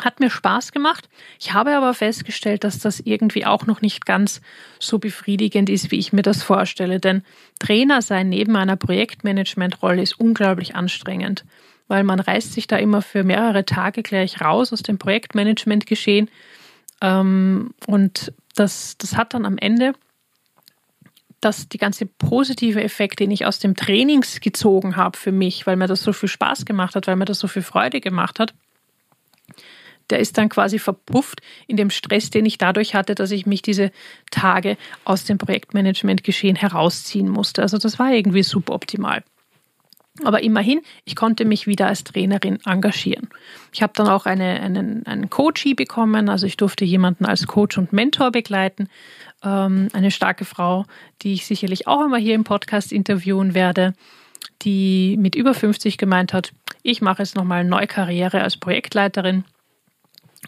Hat 0.05 0.21
mir 0.21 0.31
Spaß 0.31 0.73
gemacht. 0.73 1.09
Ich 1.39 1.53
habe 1.53 1.77
aber 1.77 1.95
festgestellt, 1.95 2.65
dass 2.65 2.79
das 2.79 3.01
irgendwie 3.01 3.47
auch 3.47 3.67
noch 3.67 3.81
nicht 3.81 4.07
ganz 4.07 4.41
so 4.79 4.99
befriedigend 4.99 5.69
ist, 5.69 5.91
wie 5.91 5.99
ich 5.99 6.13
mir 6.13 6.23
das 6.23 6.43
vorstelle. 6.43 7.01
Denn 7.01 7.23
Trainer 7.59 8.03
sein 8.03 8.29
neben 8.29 8.57
einer 8.57 8.77
Projektmanagement-Rolle 8.77 10.03
ist 10.03 10.19
unglaublich 10.19 10.75
anstrengend, 10.75 11.45
weil 11.89 12.05
man 12.05 12.21
reißt 12.21 12.53
sich 12.53 12.67
da 12.67 12.77
immer 12.77 13.03
für 13.03 13.25
mehrere 13.25 13.65
Tage 13.65 14.03
gleich 14.03 14.41
raus 14.41 14.73
aus 14.73 14.83
dem 14.83 14.99
Projektmanagement-Geschehen. 14.99 16.31
Ähm, 17.01 17.75
und 17.87 18.33
das, 18.55 18.97
das 18.99 19.17
hat 19.17 19.35
dann 19.35 19.45
am 19.45 19.59
Ende 19.59 19.95
dass 21.41 21.69
die 21.69 21.79
ganze 21.79 22.07
positive 22.07 22.83
Effekt, 22.83 23.21
den 23.21 23.31
ich 23.31 23.47
aus 23.47 23.59
dem 23.59 23.77
Trainings 23.77 24.41
gezogen 24.41 24.97
habe 24.97 25.17
für 25.17 25.33
mich, 25.33 25.67
weil 25.67 25.77
mir 25.77 25.87
das 25.87 26.03
so 26.03 26.13
viel 26.13 26.29
Spaß 26.29 26.65
gemacht 26.65 26.97
hat, 26.97 27.07
weil 27.07 27.17
mir 27.17 27.27
das 27.27 27.39
so 27.39 27.47
viel 27.47 27.63
Freude 27.63 28.01
gemacht 28.01 28.41
hat, 28.41 28.55
der 30.11 30.19
ist 30.19 30.39
dann 30.39 30.49
quasi 30.49 30.79
verpufft 30.79 31.41
in 31.67 31.77
dem 31.77 31.91
Stress, 31.91 32.31
den 32.31 32.47
ich 32.47 32.59
dadurch 32.59 32.95
hatte, 32.95 33.15
dass 33.15 33.31
ich 33.31 33.47
mich 33.47 33.63
diese 33.63 33.91
Tage 34.31 34.77
aus 35.05 35.25
dem 35.25 35.39
Projektmanagement 35.39 36.25
geschehen 36.25 36.57
herausziehen 36.57 37.29
musste. 37.29 37.63
Also 37.63 37.79
das 37.79 37.99
war 37.99 38.13
irgendwie 38.13 38.43
suboptimal. 38.43 39.23
Aber 40.25 40.43
immerhin, 40.43 40.81
ich 41.05 41.15
konnte 41.15 41.45
mich 41.45 41.67
wieder 41.67 41.87
als 41.87 42.05
Trainerin 42.05 42.59
engagieren. 42.65 43.29
Ich 43.73 43.83
habe 43.83 43.93
dann 43.95 44.09
auch 44.09 44.27
eine, 44.27 44.61
einen, 44.61 45.07
einen 45.07 45.31
Coachie 45.31 45.75
bekommen, 45.75 46.29
also 46.29 46.47
ich 46.47 46.57
durfte 46.57 46.85
jemanden 46.85 47.25
als 47.25 47.47
Coach 47.47 47.79
und 47.79 47.93
Mentor 47.93 48.33
begleiten. 48.33 48.89
Ähm, 49.45 49.89
eine 49.93 50.11
starke 50.11 50.45
Frau, 50.45 50.87
die 51.23 51.35
ich 51.35 51.47
sicherlich 51.47 51.87
auch 51.87 52.05
immer 52.05 52.17
hier 52.17 52.35
im 52.35 52.45
Podcast 52.45 52.93
interviewen 52.93 53.55
werde, 53.55 53.95
die 54.63 55.17
mit 55.19 55.37
über 55.37 55.55
50 55.55 55.99
gemeint 55.99 56.33
hat, 56.33 56.53
ich 56.83 57.01
mache 57.01 57.23
jetzt 57.23 57.37
nochmal 57.37 57.61
eine 57.61 57.69
neue 57.69 57.87
Karriere 57.87 58.43
als 58.43 58.57
Projektleiterin. 58.57 59.45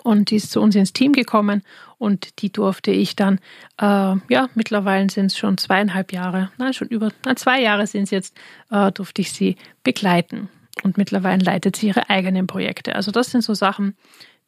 Und 0.03 0.31
die 0.31 0.37
ist 0.37 0.51
zu 0.51 0.61
uns 0.61 0.75
ins 0.75 0.93
Team 0.93 1.13
gekommen 1.13 1.63
und 1.99 2.41
die 2.41 2.51
durfte 2.51 2.91
ich 2.91 3.17
dann, 3.17 3.39
äh, 3.79 3.85
ja, 4.29 4.49
mittlerweile 4.55 5.11
sind 5.11 5.27
es 5.27 5.37
schon 5.37 5.59
zweieinhalb 5.59 6.13
Jahre, 6.13 6.51
nein, 6.57 6.73
schon 6.73 6.89
über, 6.89 7.11
nein, 7.25 7.37
zwei 7.37 7.61
Jahre 7.61 7.87
sind 7.87 8.05
es 8.05 8.11
jetzt, 8.11 8.37
äh, 8.71 8.91
durfte 8.93 9.21
ich 9.21 9.33
sie 9.33 9.57
begleiten. 9.83 10.49
Und 10.83 10.97
mittlerweile 10.97 11.45
leitet 11.45 11.77
sie 11.77 11.89
ihre 11.89 12.09
eigenen 12.09 12.47
Projekte. 12.47 12.95
Also 12.95 13.11
das 13.11 13.31
sind 13.31 13.43
so 13.43 13.53
Sachen, 13.53 13.97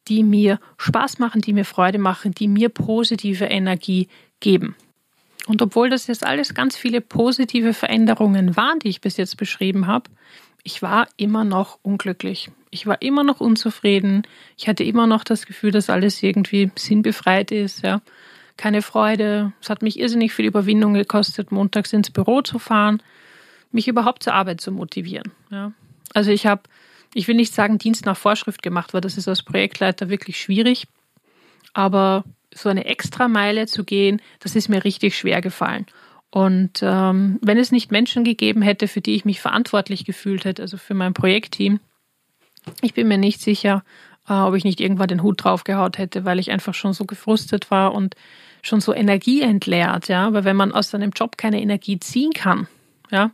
die 0.07 0.23
mir 0.23 0.59
Spaß 0.77 1.19
machen, 1.19 1.41
die 1.41 1.53
mir 1.53 1.65
Freude 1.65 1.99
machen, 1.99 2.33
die 2.33 2.47
mir 2.47 2.69
positive 2.69 3.45
Energie 3.45 4.07
geben. 4.39 4.75
Und 5.45 5.61
obwohl 5.61 5.89
das 5.89 6.07
jetzt 6.07 6.25
alles 6.25 6.53
ganz 6.53 6.75
viele 6.75 7.01
positive 7.01 7.73
Veränderungen 7.73 8.55
waren, 8.55 8.79
die 8.79 8.89
ich 8.89 9.01
bis 9.01 9.17
jetzt 9.17 9.37
beschrieben 9.37 9.87
habe, 9.87 10.09
ich 10.63 10.81
war 10.81 11.07
immer 11.17 11.43
noch 11.43 11.79
unglücklich. 11.81 12.49
Ich 12.71 12.87
war 12.87 13.01
immer 13.01 13.23
noch 13.23 13.39
unzufrieden. 13.39 14.23
Ich 14.57 14.67
hatte 14.67 14.83
immer 14.83 15.05
noch 15.07 15.23
das 15.23 15.45
Gefühl, 15.45 15.71
dass 15.71 15.89
alles 15.89 16.23
irgendwie 16.23 16.71
sinnbefreit 16.75 17.51
ist, 17.51 17.83
ja. 17.83 18.01
Keine 18.55 18.81
Freude. 18.81 19.51
Es 19.61 19.69
hat 19.69 19.81
mich 19.81 19.99
irrsinnig 19.99 20.33
viel 20.33 20.45
Überwindung 20.45 20.93
gekostet, 20.93 21.51
montags 21.51 21.91
ins 21.91 22.11
Büro 22.11 22.41
zu 22.41 22.59
fahren, 22.59 23.01
mich 23.71 23.87
überhaupt 23.87 24.23
zur 24.23 24.33
Arbeit 24.33 24.61
zu 24.61 24.71
motivieren, 24.71 25.31
ja. 25.51 25.71
Also 26.13 26.31
ich 26.31 26.45
habe, 26.45 26.61
ich 27.13 27.27
will 27.27 27.35
nicht 27.35 27.53
sagen 27.53 27.79
Dienst 27.79 28.05
nach 28.05 28.17
Vorschrift 28.17 28.61
gemacht, 28.61 28.93
weil 28.93 29.01
das 29.01 29.17
ist 29.17 29.27
als 29.27 29.43
Projektleiter 29.43 30.09
wirklich 30.09 30.39
schwierig. 30.39 30.87
Aber 31.73 32.23
so 32.53 32.69
eine 32.69 32.85
Extrameile 32.85 33.65
zu 33.65 33.83
gehen, 33.83 34.21
das 34.39 34.55
ist 34.55 34.69
mir 34.69 34.83
richtig 34.83 35.17
schwer 35.17 35.41
gefallen. 35.41 35.87
Und 36.33 36.79
ähm, 36.81 37.37
wenn 37.43 37.59
es 37.59 37.71
nicht 37.71 37.91
Menschen 37.91 38.23
gegeben 38.23 38.63
hätte, 38.63 38.87
für 38.87 39.01
die 39.01 39.13
ich 39.13 39.23
mich 39.23 39.39
verantwortlich 39.39 40.03
gefühlt 40.03 40.45
hätte, 40.45 40.63
also 40.63 40.77
für 40.77 40.95
mein 40.95 41.13
Projektteam, 41.13 41.79
ich 42.81 42.95
bin 42.95 43.07
mir 43.07 43.19
nicht 43.19 43.39
sicher, 43.39 43.83
äh, 44.27 44.33
ob 44.33 44.55
ich 44.55 44.63
nicht 44.63 44.81
irgendwann 44.81 45.09
den 45.09 45.21
Hut 45.21 45.43
draufgehaut 45.43 45.99
hätte, 45.99 46.25
weil 46.25 46.39
ich 46.39 46.49
einfach 46.49 46.73
schon 46.73 46.93
so 46.93 47.05
gefrustet 47.05 47.69
war 47.69 47.93
und 47.93 48.15
schon 48.63 48.81
so 48.81 48.95
Energie 48.95 49.41
entleert, 49.41 50.07
ja. 50.07 50.33
Weil 50.33 50.43
wenn 50.43 50.55
man 50.55 50.71
aus 50.71 50.89
seinem 50.89 51.11
Job 51.11 51.37
keine 51.37 51.61
Energie 51.61 51.99
ziehen 51.99 52.31
kann, 52.33 52.67
ja, 53.11 53.29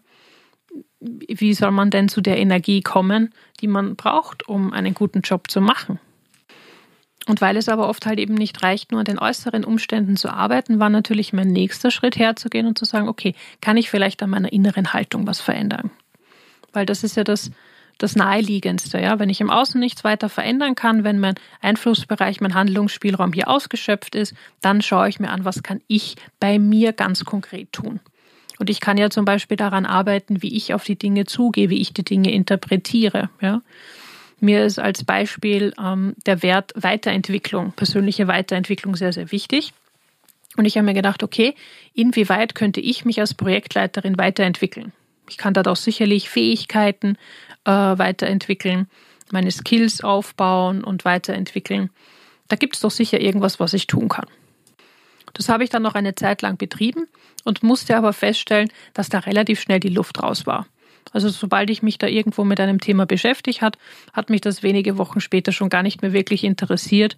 wie 1.00 1.54
soll 1.54 1.72
man 1.72 1.92
denn 1.92 2.10
zu 2.10 2.20
der 2.20 2.38
Energie 2.38 2.82
kommen, 2.82 3.34
die 3.62 3.68
man 3.68 3.96
braucht, 3.96 4.50
um 4.50 4.74
einen 4.74 4.94
guten 4.94 5.22
Job 5.22 5.50
zu 5.50 5.62
machen? 5.62 6.02
Und 7.30 7.42
weil 7.42 7.58
es 7.58 7.70
aber 7.70 7.88
oft 7.88 8.08
halt 8.08 8.18
eben 8.18 8.34
nicht 8.34 8.64
reicht, 8.64 8.92
nur 8.92 9.02
an 9.02 9.06
den 9.06 9.20
äußeren 9.20 9.64
Umständen 9.64 10.18
zu 10.18 10.30
arbeiten, 10.30 10.80
war 10.80 10.90
natürlich 10.90 11.32
mein 11.32 11.50
nächster 11.50 11.92
Schritt 11.92 12.18
herzugehen 12.18 12.66
und 12.66 12.76
zu 12.76 12.86
sagen, 12.86 13.08
okay, 13.08 13.36
kann 13.62 13.78
ich 13.78 13.92
vielleicht 13.92 14.24
an 14.24 14.32
meiner 14.32 14.52
inneren 14.52 14.94
Haltung 14.94 15.28
was 15.28 15.40
verändern? 15.40 15.92
Weil 16.74 16.88
das 16.88 17.04
ist 17.04 17.18
ja 17.18 17.24
das, 17.24 17.52
das 18.00 18.16
Naheliegendste, 18.16 19.00
ja. 19.00 19.20
Wenn 19.20 19.30
ich 19.30 19.42
im 19.42 19.52
Außen 19.52 19.80
nichts 19.80 20.04
weiter 20.04 20.28
verändern 20.28 20.74
kann, 20.74 21.04
wenn 21.04 21.20
mein 21.20 21.36
Einflussbereich, 21.62 22.42
mein 22.42 22.56
Handlungsspielraum 22.56 23.32
hier 23.32 23.48
ausgeschöpft 23.48 24.16
ist, 24.16 24.34
dann 24.62 24.82
schaue 24.82 25.08
ich 25.08 25.20
mir 25.20 25.30
an, 25.30 25.46
was 25.46 25.62
kann 25.62 25.82
ich 25.86 26.16
bei 26.40 26.58
mir 26.58 26.94
ganz 26.94 27.26
konkret 27.26 27.72
tun. 27.72 28.00
Und 28.58 28.72
ich 28.72 28.80
kann 28.80 28.98
ja 28.98 29.12
zum 29.12 29.26
Beispiel 29.26 29.56
daran 29.56 29.86
arbeiten, 29.86 30.42
wie 30.42 30.58
ich 30.58 30.74
auf 30.74 30.84
die 30.84 30.98
Dinge 30.98 31.26
zugehe, 31.26 31.70
wie 31.70 31.80
ich 31.80 31.94
die 31.94 32.04
Dinge 32.04 32.32
interpretiere, 32.32 33.30
ja. 33.40 33.62
Mir 34.40 34.66
ist 34.66 34.80
als 34.80 35.04
Beispiel 35.04 35.74
ähm, 35.80 36.16
der 36.26 36.42
Wert 36.44 36.72
Weiterentwicklung, 36.76 37.74
persönliche 37.74 38.28
Weiterentwicklung 38.28 38.96
sehr, 38.96 39.14
sehr 39.14 39.32
wichtig. 39.32 39.74
Und 40.56 40.66
ich 40.66 40.78
habe 40.78 40.86
mir 40.86 40.94
gedacht, 40.94 41.24
okay, 41.24 41.56
inwieweit 41.94 42.56
könnte 42.56 42.82
ich 42.82 43.06
mich 43.06 43.20
als 43.20 43.34
Projektleiterin 43.34 44.18
weiterentwickeln? 44.18 44.94
Ich 45.30 45.38
kann 45.38 45.54
dort 45.54 45.68
auch 45.68 45.76
sicherlich 45.76 46.30
Fähigkeiten 46.30 47.18
äh, 47.66 47.72
weiterentwickeln, 47.72 48.88
meine 49.32 49.52
Skills 49.52 50.02
aufbauen 50.02 50.84
und 50.84 51.06
weiterentwickeln. 51.06 51.92
Da 52.48 52.56
gibt 52.56 52.76
es 52.76 52.82
doch 52.82 52.92
sicher 52.92 53.22
irgendwas, 53.22 53.60
was 53.60 53.74
ich 53.74 53.88
tun 53.88 54.10
kann. 54.10 54.26
Das 55.34 55.50
habe 55.50 55.64
ich 55.64 55.70
dann 55.70 55.84
noch 55.84 55.94
eine 55.96 56.16
Zeit 56.16 56.42
lang 56.42 56.58
betrieben 56.58 57.08
und 57.44 57.62
musste 57.62 57.96
aber 57.96 58.14
feststellen, 58.14 58.72
dass 58.94 59.10
da 59.10 59.20
relativ 59.20 59.62
schnell 59.62 59.80
die 59.80 59.90
Luft 59.90 60.22
raus 60.22 60.48
war. 60.48 60.66
Also 61.12 61.30
sobald 61.30 61.70
ich 61.70 61.82
mich 61.82 61.98
da 61.98 62.08
irgendwo 62.08 62.44
mit 62.44 62.60
einem 62.60 62.80
Thema 62.80 63.06
beschäftigt 63.06 63.62
hat, 63.62 63.78
hat 64.14 64.30
mich 64.30 64.42
das 64.42 64.64
wenige 64.64 64.98
Wochen 64.98 65.22
später 65.22 65.52
schon 65.52 65.70
gar 65.70 65.84
nicht 65.84 66.02
mehr 66.02 66.14
wirklich 66.14 66.44
interessiert. 66.44 67.18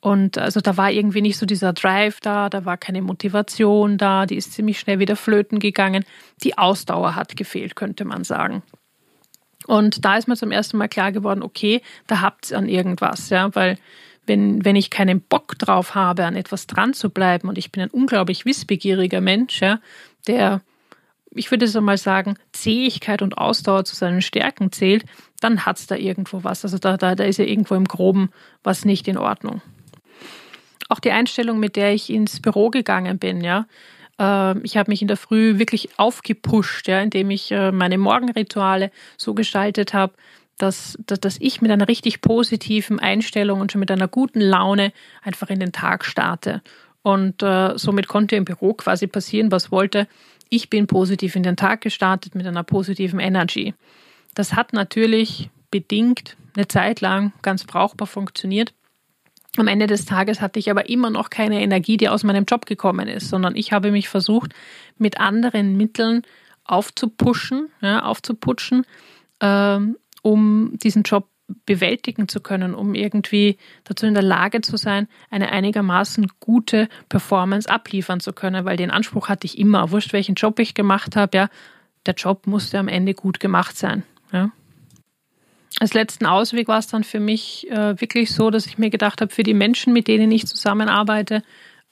Und 0.00 0.36
also 0.36 0.60
da 0.60 0.76
war 0.76 0.90
irgendwie 0.90 1.22
nicht 1.22 1.38
so 1.38 1.46
dieser 1.46 1.72
Drive 1.72 2.20
da, 2.20 2.48
da 2.48 2.64
war 2.64 2.76
keine 2.76 3.02
Motivation 3.02 3.98
da, 3.98 4.26
die 4.26 4.36
ist 4.36 4.52
ziemlich 4.52 4.80
schnell 4.80 4.98
wieder 4.98 5.14
flöten 5.14 5.60
gegangen. 5.60 6.04
Die 6.42 6.58
Ausdauer 6.58 7.14
hat 7.14 7.36
gefehlt, 7.36 7.76
könnte 7.76 8.04
man 8.04 8.24
sagen. 8.24 8.62
Und 9.66 10.04
da 10.04 10.16
ist 10.16 10.26
mir 10.26 10.36
zum 10.36 10.50
ersten 10.50 10.76
Mal 10.76 10.88
klar 10.88 11.12
geworden, 11.12 11.42
okay, 11.42 11.82
da 12.08 12.20
habt 12.20 12.50
ihr 12.50 12.58
an 12.58 12.68
irgendwas, 12.68 13.30
ja, 13.30 13.54
weil 13.54 13.78
wenn, 14.26 14.64
wenn 14.64 14.76
ich 14.76 14.90
keinen 14.90 15.20
Bock 15.20 15.58
drauf 15.58 15.94
habe, 15.94 16.24
an 16.24 16.36
etwas 16.36 16.66
dran 16.66 16.94
zu 16.94 17.10
bleiben 17.10 17.48
und 17.48 17.58
ich 17.58 17.72
bin 17.72 17.82
ein 17.82 17.90
unglaublich 17.90 18.44
wissbegieriger 18.44 19.20
Mensch, 19.20 19.60
ja, 19.60 19.80
der 20.26 20.62
ich 21.34 21.50
würde 21.50 21.66
so 21.66 21.80
mal 21.80 21.98
sagen, 21.98 22.36
Zähigkeit 22.52 23.22
und 23.22 23.38
Ausdauer 23.38 23.84
zu 23.84 23.94
seinen 23.94 24.22
Stärken 24.22 24.72
zählt, 24.72 25.04
dann 25.40 25.64
hat 25.64 25.78
es 25.78 25.86
da 25.86 25.96
irgendwo 25.96 26.44
was. 26.44 26.64
Also 26.64 26.78
da, 26.78 26.96
da, 26.96 27.14
da 27.14 27.24
ist 27.24 27.38
ja 27.38 27.44
irgendwo 27.44 27.74
im 27.74 27.84
Groben 27.84 28.30
was 28.62 28.84
nicht 28.84 29.08
in 29.08 29.18
Ordnung. 29.18 29.62
Auch 30.88 31.00
die 31.00 31.10
Einstellung, 31.10 31.58
mit 31.58 31.76
der 31.76 31.94
ich 31.94 32.10
ins 32.10 32.40
Büro 32.40 32.70
gegangen 32.70 33.18
bin, 33.18 33.42
ja. 33.42 33.66
Äh, 34.18 34.58
ich 34.60 34.76
habe 34.76 34.90
mich 34.90 35.02
in 35.02 35.08
der 35.08 35.16
Früh 35.16 35.58
wirklich 35.58 35.98
aufgepusht, 35.98 36.88
ja, 36.88 37.00
indem 37.00 37.30
ich 37.30 37.50
äh, 37.50 37.72
meine 37.72 37.98
Morgenrituale 37.98 38.90
so 39.16 39.34
gestaltet 39.34 39.94
habe, 39.94 40.12
dass, 40.58 40.98
dass, 41.06 41.18
dass 41.20 41.38
ich 41.40 41.62
mit 41.62 41.70
einer 41.70 41.88
richtig 41.88 42.20
positiven 42.20 43.00
Einstellung 43.00 43.60
und 43.60 43.72
schon 43.72 43.80
mit 43.80 43.90
einer 43.90 44.08
guten 44.08 44.40
Laune 44.40 44.92
einfach 45.22 45.48
in 45.48 45.60
den 45.60 45.72
Tag 45.72 46.04
starte. 46.04 46.62
Und 47.02 47.42
äh, 47.42 47.76
somit 47.76 48.06
konnte 48.06 48.36
im 48.36 48.44
Büro 48.44 48.74
quasi 48.74 49.06
passieren, 49.06 49.50
was 49.50 49.72
wollte 49.72 50.06
ich 50.52 50.68
bin 50.68 50.86
positiv 50.86 51.34
in 51.34 51.42
den 51.42 51.56
Tag 51.56 51.80
gestartet 51.80 52.34
mit 52.34 52.46
einer 52.46 52.62
positiven 52.62 53.18
Energy. 53.18 53.72
Das 54.34 54.52
hat 54.52 54.74
natürlich 54.74 55.48
bedingt 55.70 56.36
eine 56.54 56.68
Zeit 56.68 57.00
lang 57.00 57.32
ganz 57.40 57.64
brauchbar 57.64 58.06
funktioniert. 58.06 58.74
Am 59.56 59.66
Ende 59.66 59.86
des 59.86 60.04
Tages 60.04 60.42
hatte 60.42 60.58
ich 60.58 60.70
aber 60.70 60.90
immer 60.90 61.08
noch 61.08 61.30
keine 61.30 61.62
Energie, 61.62 61.96
die 61.96 62.10
aus 62.10 62.22
meinem 62.22 62.44
Job 62.44 62.66
gekommen 62.66 63.08
ist, 63.08 63.30
sondern 63.30 63.56
ich 63.56 63.72
habe 63.72 63.90
mich 63.90 64.10
versucht, 64.10 64.52
mit 64.98 65.18
anderen 65.18 65.78
Mitteln 65.78 66.20
aufzupuschen, 66.64 67.70
ja, 67.80 68.02
aufzuputschen, 68.02 68.84
ähm, 69.40 69.96
um 70.20 70.76
diesen 70.82 71.02
Job 71.02 71.28
bewältigen 71.66 72.28
zu 72.28 72.40
können, 72.40 72.74
um 72.74 72.94
irgendwie 72.94 73.58
dazu 73.84 74.06
in 74.06 74.14
der 74.14 74.22
Lage 74.22 74.60
zu 74.60 74.76
sein, 74.76 75.08
eine 75.30 75.52
einigermaßen 75.52 76.28
gute 76.40 76.88
Performance 77.08 77.68
abliefern 77.68 78.20
zu 78.20 78.32
können, 78.32 78.64
weil 78.64 78.76
den 78.76 78.90
Anspruch 78.90 79.28
hatte 79.28 79.46
ich 79.46 79.58
immer, 79.58 79.90
wurscht 79.90 80.12
welchen 80.12 80.34
Job 80.34 80.58
ich 80.58 80.74
gemacht 80.74 81.16
habe, 81.16 81.36
ja, 81.36 81.48
der 82.06 82.14
Job 82.14 82.46
musste 82.46 82.78
am 82.78 82.88
Ende 82.88 83.14
gut 83.14 83.38
gemacht 83.38 83.76
sein. 83.76 84.02
Ja. 84.32 84.50
Als 85.78 85.94
letzten 85.94 86.26
Ausweg 86.26 86.68
war 86.68 86.78
es 86.78 86.86
dann 86.86 87.04
für 87.04 87.20
mich 87.20 87.70
äh, 87.70 88.00
wirklich 88.00 88.32
so, 88.32 88.50
dass 88.50 88.66
ich 88.66 88.78
mir 88.78 88.90
gedacht 88.90 89.20
habe, 89.20 89.32
für 89.32 89.42
die 89.42 89.54
Menschen, 89.54 89.92
mit 89.92 90.08
denen 90.08 90.30
ich 90.30 90.46
zusammenarbeite, 90.46 91.42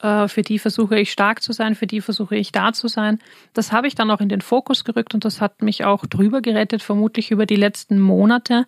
äh, 0.01 0.27
für 0.27 0.41
die 0.41 0.59
versuche 0.59 0.99
ich 0.99 1.11
stark 1.11 1.41
zu 1.41 1.53
sein, 1.53 1.75
für 1.75 1.87
die 1.87 2.01
versuche 2.01 2.35
ich 2.35 2.51
da 2.51 2.73
zu 2.73 2.87
sein. 2.87 3.19
Das 3.53 3.71
habe 3.71 3.87
ich 3.87 3.95
dann 3.95 4.11
auch 4.11 4.21
in 4.21 4.29
den 4.29 4.41
Fokus 4.41 4.83
gerückt 4.83 5.13
und 5.13 5.25
das 5.25 5.41
hat 5.41 5.61
mich 5.61 5.83
auch 5.83 6.05
drüber 6.05 6.41
gerettet, 6.41 6.83
vermutlich 6.83 7.31
über 7.31 7.45
die 7.45 7.55
letzten 7.55 7.99
Monate. 7.99 8.65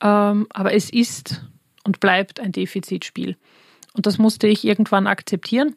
Ähm, 0.00 0.46
aber 0.50 0.74
es 0.74 0.90
ist 0.90 1.42
und 1.84 2.00
bleibt 2.00 2.40
ein 2.40 2.52
Defizitspiel. 2.52 3.36
Und 3.94 4.06
das 4.06 4.18
musste 4.18 4.46
ich 4.46 4.64
irgendwann 4.64 5.06
akzeptieren. 5.06 5.76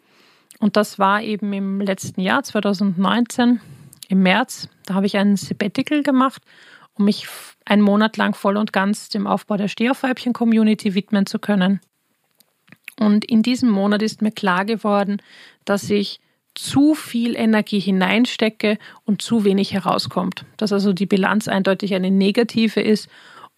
Und 0.60 0.78
das 0.78 1.00
war 1.00 1.22
eben 1.22 1.54
im 1.54 1.82
letzten 1.82 2.22
Jahr, 2.22 2.44
2019, 2.44 3.62
im 4.10 4.22
März. 4.22 4.70
Da 4.86 4.94
habe 4.94 5.06
ich 5.06 5.18
einen 5.18 5.38
Sabbatical 5.38 6.04
gemacht, 6.04 6.44
um 6.94 7.06
mich 7.06 7.28
einen 7.66 7.82
Monat 7.82 8.18
lang 8.18 8.36
voll 8.36 8.58
und 8.58 8.74
ganz 8.74 9.10
dem 9.10 9.26
Aufbau 9.26 9.58
der 9.58 9.70
Stehaufweibchen-Community 9.70 10.94
widmen 10.94 11.26
zu 11.26 11.40
können. 11.40 11.80
Und 13.00 13.26
in 13.26 13.42
diesem 13.42 13.70
Monat 13.70 14.04
ist 14.04 14.22
mir 14.22 14.32
klar 14.32 14.66
geworden, 14.66 15.22
dass 15.66 15.90
ich 15.90 16.20
zu 16.54 16.94
viel 16.94 17.36
Energie 17.36 17.80
hineinstecke 17.80 18.78
und 19.06 19.22
zu 19.22 19.46
wenig 19.46 19.74
herauskommt. 19.74 20.46
Dass 20.58 20.74
also 20.74 20.94
die 20.94 21.06
Bilanz 21.06 21.48
eindeutig 21.48 21.96
eine 21.96 22.12
negative 22.12 22.82
ist 22.82 23.10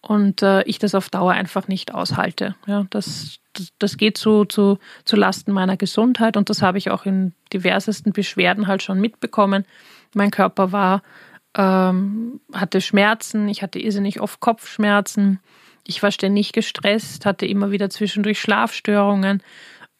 und 0.06 0.42
äh, 0.42 0.62
ich 0.64 0.78
das 0.78 0.94
auf 0.94 1.08
Dauer 1.08 1.32
einfach 1.32 1.68
nicht 1.68 1.94
aushalte. 1.94 2.54
Ja, 2.66 2.86
das, 2.90 3.38
das, 3.54 3.72
das 3.78 3.96
geht 3.96 4.18
so 4.18 4.44
zu, 4.44 4.78
zu 5.04 5.16
Lasten 5.16 5.52
meiner 5.52 5.76
Gesundheit 5.76 6.36
und 6.36 6.50
das 6.50 6.62
habe 6.62 6.78
ich 6.78 6.90
auch 6.90 7.06
in 7.06 7.32
diversesten 7.52 8.12
Beschwerden 8.12 8.66
halt 8.66 8.82
schon 8.82 9.00
mitbekommen. 9.00 9.64
Mein 10.14 10.30
Körper 10.30 10.72
war 10.72 11.02
ähm, 11.56 12.40
hatte 12.52 12.80
Schmerzen, 12.80 13.48
ich 13.48 13.62
hatte 13.62 13.78
irrsinnig 13.78 14.20
oft 14.20 14.40
Kopfschmerzen, 14.40 15.40
ich 15.86 16.02
war 16.02 16.10
ständig 16.10 16.52
gestresst, 16.52 17.26
hatte 17.26 17.46
immer 17.46 17.70
wieder 17.70 17.90
zwischendurch 17.90 18.40
Schlafstörungen, 18.40 19.42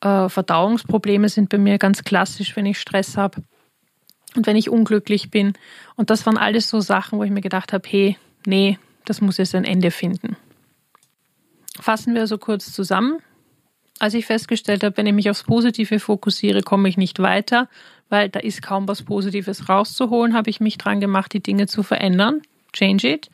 äh, 0.01 0.29
Verdauungsprobleme 0.29 1.29
sind 1.29 1.49
bei 1.49 1.59
mir 1.59 1.79
ganz 1.79 2.05
klassisch, 2.05 2.57
wenn 2.57 2.67
ich 2.67 2.79
Stress 2.79 3.17
habe 3.17 3.43
und 4.37 4.47
wenn 4.47 4.57
ich 4.57 4.69
unglücklich 4.69 5.31
bin. 5.31 5.55
Und 5.97 6.11
das 6.11 6.27
waren 6.27 6.39
alles 6.39 6.69
so 6.69 6.81
Sachen, 6.81 7.19
wo 7.19 7.25
ich 7.25 7.31
mir 7.31 7.41
gedacht 7.41 7.73
habe, 7.73 7.89
hey, 7.89 8.19
nee, 8.47 8.79
das 9.05 9.21
muss 9.21 9.39
jetzt 9.39 9.55
ein 9.55 9.65
Ende 9.65 9.91
finden. 9.91 10.37
Fassen 11.81 12.15
wir 12.15 12.23
also 12.23 12.39
kurz 12.39 12.73
zusammen. 12.73 13.19
Als 13.99 14.15
ich 14.15 14.27
festgestellt 14.27 14.83
habe, 14.83 14.97
wenn 14.97 15.07
ich 15.07 15.13
mich 15.13 15.31
aufs 15.31 15.45
Positive 15.45 16.01
fokussiere, 16.01 16.63
komme 16.63 16.89
ich 16.89 16.97
nicht 16.97 17.21
weiter, 17.21 17.69
weil 18.09 18.29
da 18.29 18.41
ist 18.41 18.63
kaum 18.63 18.89
was 18.89 19.03
Positives 19.03 19.69
rauszuholen, 19.69 20.35
habe 20.35 20.51
ich 20.51 20.61
mich 20.61 20.79
dran 20.79 21.01
gemacht, 21.01 21.33
die 21.33 21.43
Dinge 21.43 21.67
zu 21.67 21.83
verändern. 21.83 22.43
Change 22.73 23.09
it. 23.09 23.31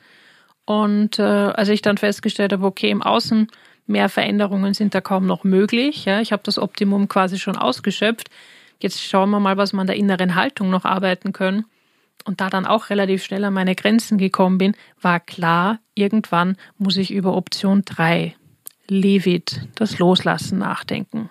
Und 0.65 1.19
äh, 1.19 1.23
als 1.23 1.69
ich 1.69 1.81
dann 1.81 1.97
festgestellt 1.97 2.53
habe, 2.53 2.65
okay, 2.65 2.91
im 2.91 3.01
Außen 3.01 3.47
mehr 3.87 4.09
Veränderungen 4.09 4.73
sind 4.73 4.93
da 4.95 5.01
kaum 5.01 5.25
noch 5.25 5.43
möglich. 5.43 6.05
Ja, 6.05 6.21
ich 6.21 6.31
habe 6.31 6.43
das 6.43 6.59
Optimum 6.59 7.07
quasi 7.07 7.39
schon 7.39 7.57
ausgeschöpft. 7.57 8.29
Jetzt 8.79 9.03
schauen 9.03 9.29
wir 9.29 9.39
mal, 9.39 9.57
was 9.57 9.73
wir 9.73 9.81
an 9.81 9.87
der 9.87 9.95
inneren 9.95 10.35
Haltung 10.35 10.69
noch 10.69 10.85
arbeiten 10.85 11.33
können. 11.33 11.65
Und 12.23 12.41
da 12.41 12.49
dann 12.49 12.65
auch 12.65 12.89
relativ 12.89 13.23
schnell 13.23 13.43
an 13.43 13.53
meine 13.53 13.75
Grenzen 13.75 14.17
gekommen 14.17 14.57
bin, 14.57 14.75
war 14.99 15.19
klar, 15.19 15.79
irgendwann 15.95 16.57
muss 16.77 16.97
ich 16.97 17.11
über 17.11 17.35
Option 17.35 17.83
3, 17.83 18.35
Levit, 18.87 19.67
das 19.75 19.99
Loslassen 19.99 20.59
nachdenken 20.59 21.29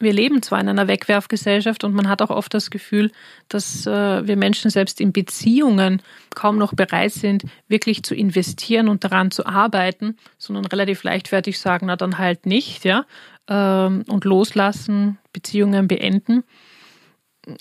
wir 0.00 0.12
leben 0.14 0.42
zwar 0.42 0.60
in 0.60 0.68
einer 0.68 0.88
Wegwerfgesellschaft 0.88 1.84
und 1.84 1.94
man 1.94 2.08
hat 2.08 2.22
auch 2.22 2.30
oft 2.30 2.52
das 2.54 2.70
Gefühl, 2.70 3.12
dass 3.48 3.86
äh, 3.86 4.26
wir 4.26 4.36
Menschen 4.36 4.70
selbst 4.70 5.00
in 5.00 5.12
Beziehungen 5.12 6.02
kaum 6.34 6.56
noch 6.56 6.72
bereit 6.72 7.12
sind, 7.12 7.44
wirklich 7.68 8.02
zu 8.02 8.14
investieren 8.14 8.88
und 8.88 9.04
daran 9.04 9.30
zu 9.30 9.44
arbeiten, 9.44 10.16
sondern 10.38 10.64
relativ 10.64 11.02
leichtfertig 11.04 11.58
sagen, 11.58 11.86
na 11.86 11.96
dann 11.96 12.18
halt 12.18 12.46
nicht, 12.46 12.84
ja, 12.84 13.04
ähm, 13.46 14.04
und 14.08 14.24
loslassen, 14.24 15.18
Beziehungen 15.34 15.86
beenden. 15.86 16.44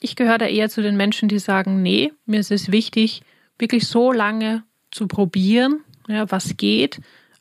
Ich 0.01 0.15
gehöre 0.15 0.37
da 0.37 0.45
eher 0.45 0.69
zu 0.69 0.81
den 0.81 0.97
Menschen, 0.97 1.29
die 1.29 1.39
sagen, 1.39 1.81
nee, 1.81 2.11
mir 2.25 2.39
ist 2.39 2.51
es 2.51 2.71
wichtig, 2.71 3.21
wirklich 3.57 3.87
so 3.87 4.11
lange 4.11 4.63
zu 4.91 5.07
probieren, 5.07 5.81
ja, 6.07 6.29
was 6.31 6.57
geht, 6.57 6.99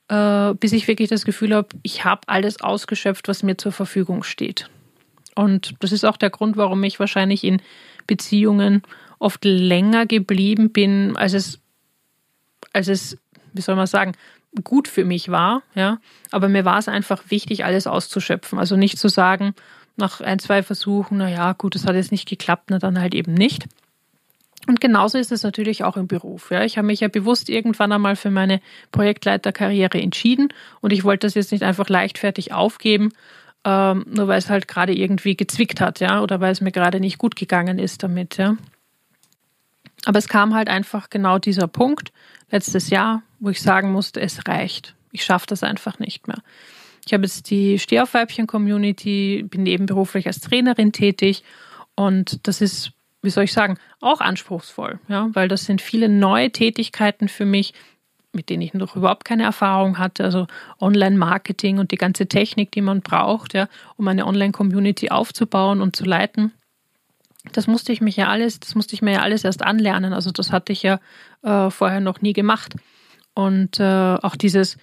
äh, 0.09 0.55
bis 0.55 0.73
ich 0.73 0.89
wirklich 0.89 1.09
das 1.09 1.25
Gefühl 1.25 1.55
habe, 1.55 1.69
ich 1.83 2.05
habe 2.05 2.23
alles 2.27 2.61
ausgeschöpft, 2.61 3.29
was 3.29 3.43
mir 3.43 3.57
zur 3.57 3.73
Verfügung 3.73 4.23
steht. 4.23 4.69
Und 5.35 5.75
das 5.81 5.93
ist 5.93 6.05
auch 6.05 6.17
der 6.17 6.31
Grund, 6.31 6.57
warum 6.57 6.83
ich 6.85 6.99
wahrscheinlich 6.99 7.45
in 7.45 7.63
Beziehungen 8.07 8.83
oft 9.19 9.45
länger 9.45 10.07
geblieben 10.07 10.71
bin, 10.71 11.17
als 11.17 11.33
es, 11.33 11.61
als 12.73 12.89
es, 12.89 13.19
wie 13.53 13.61
soll 13.61 13.77
man 13.77 13.87
sagen, 13.87 14.13
gut 14.65 14.89
für 14.89 15.05
mich 15.05 15.31
war, 15.31 15.63
ja. 15.75 16.01
Aber 16.31 16.49
mir 16.49 16.65
war 16.65 16.79
es 16.79 16.89
einfach 16.89 17.23
wichtig, 17.29 17.65
alles 17.65 17.87
auszuschöpfen. 17.87 18.59
Also 18.59 18.77
nicht 18.77 18.99
zu 18.99 19.09
sagen, 19.09 19.55
nach 19.99 20.21
ein, 20.21 20.39
zwei 20.39 20.63
Versuchen, 20.63 21.19
na 21.19 21.29
ja, 21.29 21.53
gut, 21.53 21.75
das 21.75 21.87
hat 21.87 21.95
jetzt 21.95 22.13
nicht 22.13 22.29
geklappt, 22.29 22.71
na 22.71 22.79
dann 22.79 23.01
halt 23.01 23.15
eben 23.15 23.35
nicht. 23.35 23.67
Und 24.67 24.81
genauso 24.81 25.17
ist 25.17 25.33
es 25.33 25.43
natürlich 25.43 25.83
auch 25.85 25.97
im 25.97 26.09
Beruf. 26.09 26.51
Ja. 26.51 26.63
Ich 26.63 26.77
habe 26.77 26.87
mich 26.87 27.01
ja 27.01 27.09
bewusst 27.09 27.49
irgendwann 27.49 27.91
einmal 27.91 28.17
für 28.17 28.31
meine 28.31 28.61
Projektleiterkarriere 28.93 30.01
entschieden 30.01 30.49
und 30.81 30.93
ich 30.93 31.05
wollte 31.05 31.27
das 31.27 31.35
jetzt 31.35 31.53
nicht 31.53 31.63
einfach 31.63 31.89
leichtfertig 31.89 32.53
aufgeben 32.53 33.11
ähm, 33.65 34.07
nur 34.09 34.29
weil 34.29 34.39
es 34.39 34.49
halt 34.49 34.69
gerade 34.69 34.95
irgendwie 34.95 35.37
gezwickt 35.37 35.81
hat, 35.81 36.01
ja, 36.01 36.23
oder 36.23 36.41
weil 36.41 36.53
es 36.53 36.61
mir 36.61 36.73
gerade 36.73 37.01
nicht 37.01 37.19
gut 37.19 37.37
gegangen 37.37 37.79
ist 37.79 38.03
damit, 38.03 38.37
ja. 38.37 38.57
Aber 40.05 40.19
es 40.19 40.29
kam 40.29 40.55
halt 40.55 40.69
einfach 40.69 41.11
genau 41.11 41.39
dieser 41.39 41.67
Punkt 41.67 42.13
letztes 42.51 42.89
Jahr, 42.89 43.23
wo 43.41 43.51
ich 43.51 43.61
sagen 43.61 43.93
musste, 43.93 44.21
es 44.21 44.47
reicht. 44.47 44.95
Ich 45.11 45.25
schaffe 45.25 45.47
das 45.49 45.63
einfach 45.63 45.99
nicht 45.99 46.29
mehr. 46.29 46.39
Ich 47.09 47.15
habe 47.15 47.25
jetzt 47.25 47.49
die 47.49 47.79
Stehaufweibchen-Community, 47.79 49.47
bin 49.49 49.63
nebenberuflich 49.63 50.27
als 50.27 50.41
Trainerin 50.41 50.93
tätig 50.93 51.43
und 51.95 52.47
das 52.47 52.61
ist, 52.61 52.93
wie 53.23 53.31
soll 53.31 53.45
ich 53.45 53.55
sagen, 53.55 53.79
auch 54.03 54.21
anspruchsvoll, 54.21 55.01
ja, 55.09 55.31
weil 55.33 55.49
das 55.49 55.65
sind 55.65 55.81
viele 55.81 56.11
neue 56.11 56.53
Tätigkeiten 56.53 57.29
für 57.29 57.47
mich, 57.47 57.73
mit 58.35 58.51
denen 58.51 58.61
ich 58.61 58.75
noch 58.75 58.95
überhaupt 58.95 59.25
keine 59.25 59.45
Erfahrung 59.45 59.97
hatte, 59.97 60.23
also 60.23 60.49
Online-Marketing 60.83 61.79
und 61.79 61.93
die 61.93 61.97
ganze 61.97 62.27
Technik, 62.27 62.73
die 62.73 62.83
man 62.83 63.01
braucht, 63.01 63.55
ja, 63.55 63.71
um 63.97 64.07
eine 64.07 64.27
Online-Community 64.27 65.09
aufzubauen 65.09 65.81
und 65.81 65.97
zu 65.97 66.05
leiten. 66.05 66.53
Das 67.53 67.67
musste 67.67 67.91
ich 67.91 68.03
mich 68.03 68.17
ja 68.17 68.29
alles, 68.29 68.61
das 68.61 68.75
musste 68.75 68.93
ich 68.93 69.01
mir 69.01 69.13
ja 69.13 69.23
alles 69.23 69.45
erst 69.45 69.63
anlernen. 69.63 70.13
Also 70.13 70.31
das 70.31 70.53
hatte 70.53 70.75
ich 70.75 70.83
ja 70.83 71.01
äh, 71.41 71.71
vorher 71.71 72.01
noch 72.01 72.21
nie 72.21 72.35
gemacht. 72.35 72.75
Und 73.33 73.81
äh, 73.81 74.17
auch 74.21 74.37
dieses 74.37 74.77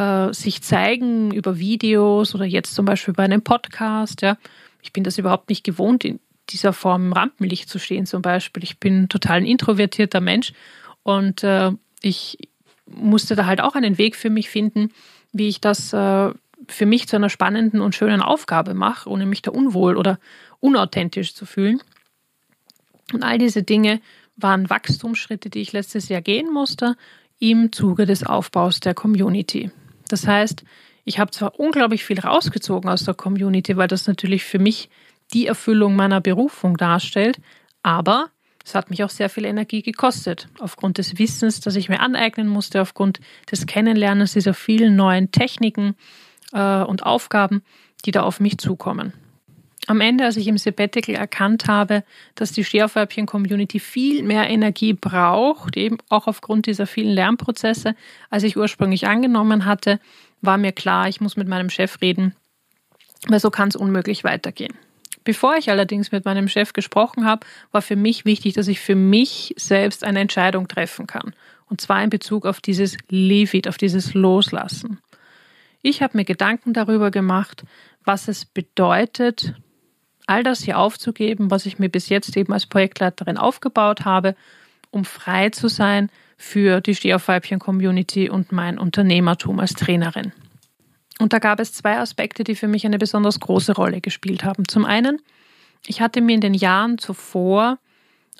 äh, 0.00 0.32
sich 0.32 0.62
zeigen 0.62 1.30
über 1.32 1.58
Videos 1.58 2.34
oder 2.34 2.44
jetzt 2.44 2.74
zum 2.74 2.84
Beispiel 2.84 3.14
bei 3.14 3.24
einem 3.24 3.42
Podcast, 3.42 4.22
ja, 4.22 4.36
ich 4.82 4.92
bin 4.92 5.04
das 5.04 5.18
überhaupt 5.18 5.50
nicht 5.50 5.64
gewohnt, 5.64 6.04
in 6.04 6.20
dieser 6.48 6.72
Form 6.72 7.06
im 7.06 7.12
Rampenlicht 7.12 7.68
zu 7.68 7.78
stehen 7.78 8.06
zum 8.06 8.22
Beispiel. 8.22 8.62
Ich 8.62 8.80
bin 8.80 9.08
total 9.08 9.38
ein 9.38 9.46
introvertierter 9.46 10.20
Mensch 10.20 10.52
und 11.02 11.44
äh, 11.44 11.72
ich, 12.02 12.38
musste 12.90 13.36
da 13.36 13.46
halt 13.46 13.60
auch 13.60 13.74
einen 13.74 13.98
Weg 13.98 14.16
für 14.16 14.30
mich 14.30 14.50
finden, 14.50 14.90
wie 15.32 15.48
ich 15.48 15.60
das 15.60 15.92
äh, 15.92 16.32
für 16.68 16.86
mich 16.86 17.08
zu 17.08 17.16
einer 17.16 17.30
spannenden 17.30 17.80
und 17.80 17.94
schönen 17.94 18.20
Aufgabe 18.20 18.74
mache, 18.74 19.08
ohne 19.08 19.26
mich 19.26 19.42
da 19.42 19.50
unwohl 19.50 19.96
oder 19.96 20.18
unauthentisch 20.60 21.34
zu 21.34 21.46
fühlen. 21.46 21.80
Und 23.12 23.22
all 23.22 23.38
diese 23.38 23.62
Dinge 23.62 24.00
waren 24.36 24.70
Wachstumsschritte, 24.70 25.50
die 25.50 25.60
ich 25.60 25.72
letztes 25.72 26.08
Jahr 26.08 26.20
gehen 26.20 26.52
musste 26.52 26.96
im 27.38 27.72
Zuge 27.72 28.06
des 28.06 28.24
Aufbaus 28.24 28.80
der 28.80 28.94
Community. 28.94 29.70
Das 30.12 30.26
heißt, 30.26 30.64
ich 31.04 31.18
habe 31.18 31.30
zwar 31.30 31.58
unglaublich 31.58 32.04
viel 32.04 32.20
rausgezogen 32.20 32.90
aus 32.90 33.04
der 33.04 33.14
Community, 33.14 33.76
weil 33.76 33.88
das 33.88 34.06
natürlich 34.06 34.44
für 34.44 34.58
mich 34.58 34.90
die 35.32 35.46
Erfüllung 35.46 35.96
meiner 35.96 36.20
Berufung 36.20 36.76
darstellt, 36.76 37.38
aber 37.82 38.30
es 38.64 38.74
hat 38.74 38.90
mich 38.90 39.02
auch 39.02 39.10
sehr 39.10 39.30
viel 39.30 39.44
Energie 39.44 39.82
gekostet, 39.82 40.48
aufgrund 40.58 40.98
des 40.98 41.18
Wissens, 41.18 41.60
das 41.60 41.76
ich 41.76 41.88
mir 41.88 42.00
aneignen 42.00 42.48
musste, 42.48 42.82
aufgrund 42.82 43.20
des 43.50 43.66
Kennenlernens 43.66 44.34
dieser 44.34 44.54
vielen 44.54 44.96
neuen 44.96 45.30
Techniken 45.30 45.96
äh, 46.52 46.82
und 46.82 47.04
Aufgaben, 47.04 47.62
die 48.04 48.10
da 48.10 48.22
auf 48.22 48.40
mich 48.40 48.58
zukommen. 48.58 49.12
Am 49.86 50.00
Ende, 50.00 50.24
als 50.24 50.36
ich 50.36 50.46
im 50.46 50.58
Sabbatical 50.58 51.14
erkannt 51.14 51.66
habe, 51.66 52.04
dass 52.34 52.52
die 52.52 52.64
Stehaufweibchen-Community 52.64 53.80
viel 53.80 54.22
mehr 54.22 54.48
Energie 54.48 54.92
braucht, 54.92 55.76
eben 55.76 55.98
auch 56.08 56.26
aufgrund 56.26 56.66
dieser 56.66 56.86
vielen 56.86 57.12
Lernprozesse, 57.12 57.94
als 58.28 58.42
ich 58.42 58.56
ursprünglich 58.56 59.06
angenommen 59.06 59.64
hatte, 59.64 59.98
war 60.42 60.58
mir 60.58 60.72
klar, 60.72 61.08
ich 61.08 61.20
muss 61.20 61.36
mit 61.36 61.48
meinem 61.48 61.70
Chef 61.70 62.00
reden, 62.02 62.34
weil 63.28 63.40
so 63.40 63.50
kann 63.50 63.68
es 63.68 63.76
unmöglich 63.76 64.22
weitergehen. 64.22 64.74
Bevor 65.24 65.56
ich 65.56 65.70
allerdings 65.70 66.12
mit 66.12 66.24
meinem 66.24 66.48
Chef 66.48 66.72
gesprochen 66.72 67.26
habe, 67.26 67.46
war 67.72 67.82
für 67.82 67.96
mich 67.96 68.24
wichtig, 68.24 68.54
dass 68.54 68.68
ich 68.68 68.80
für 68.80 68.94
mich 68.94 69.54
selbst 69.58 70.02
eine 70.04 70.20
Entscheidung 70.20 70.66
treffen 70.66 71.06
kann. 71.06 71.34
Und 71.68 71.80
zwar 71.80 72.02
in 72.02 72.10
Bezug 72.10 72.46
auf 72.46 72.60
dieses 72.60 72.96
Leave 73.08 73.56
it, 73.56 73.68
auf 73.68 73.76
dieses 73.76 74.14
Loslassen. 74.14 74.98
Ich 75.82 76.02
habe 76.02 76.16
mir 76.16 76.24
Gedanken 76.24 76.72
darüber 76.72 77.10
gemacht, 77.10 77.64
was 78.04 78.28
es 78.28 78.44
bedeutet, 78.44 79.54
all 80.30 80.44
das 80.44 80.62
hier 80.62 80.78
aufzugeben, 80.78 81.50
was 81.50 81.66
ich 81.66 81.78
mir 81.78 81.88
bis 81.88 82.08
jetzt 82.08 82.36
eben 82.36 82.52
als 82.52 82.66
Projektleiterin 82.66 83.36
aufgebaut 83.36 84.04
habe, 84.04 84.36
um 84.90 85.04
frei 85.04 85.50
zu 85.50 85.68
sein 85.68 86.08
für 86.36 86.80
die 86.80 86.94
Stehaufweibchen-Community 86.94 88.30
und 88.30 88.52
mein 88.52 88.78
Unternehmertum 88.78 89.58
als 89.58 89.74
Trainerin. 89.74 90.32
Und 91.18 91.32
da 91.32 91.38
gab 91.38 91.58
es 91.58 91.72
zwei 91.72 91.98
Aspekte, 91.98 92.44
die 92.44 92.54
für 92.54 92.68
mich 92.68 92.86
eine 92.86 92.98
besonders 92.98 93.40
große 93.40 93.74
Rolle 93.74 94.00
gespielt 94.00 94.44
haben. 94.44 94.68
Zum 94.68 94.84
einen, 94.84 95.20
ich 95.86 96.00
hatte 96.00 96.20
mir 96.20 96.36
in 96.36 96.40
den 96.40 96.54
Jahren 96.54 96.96
zuvor 96.96 97.78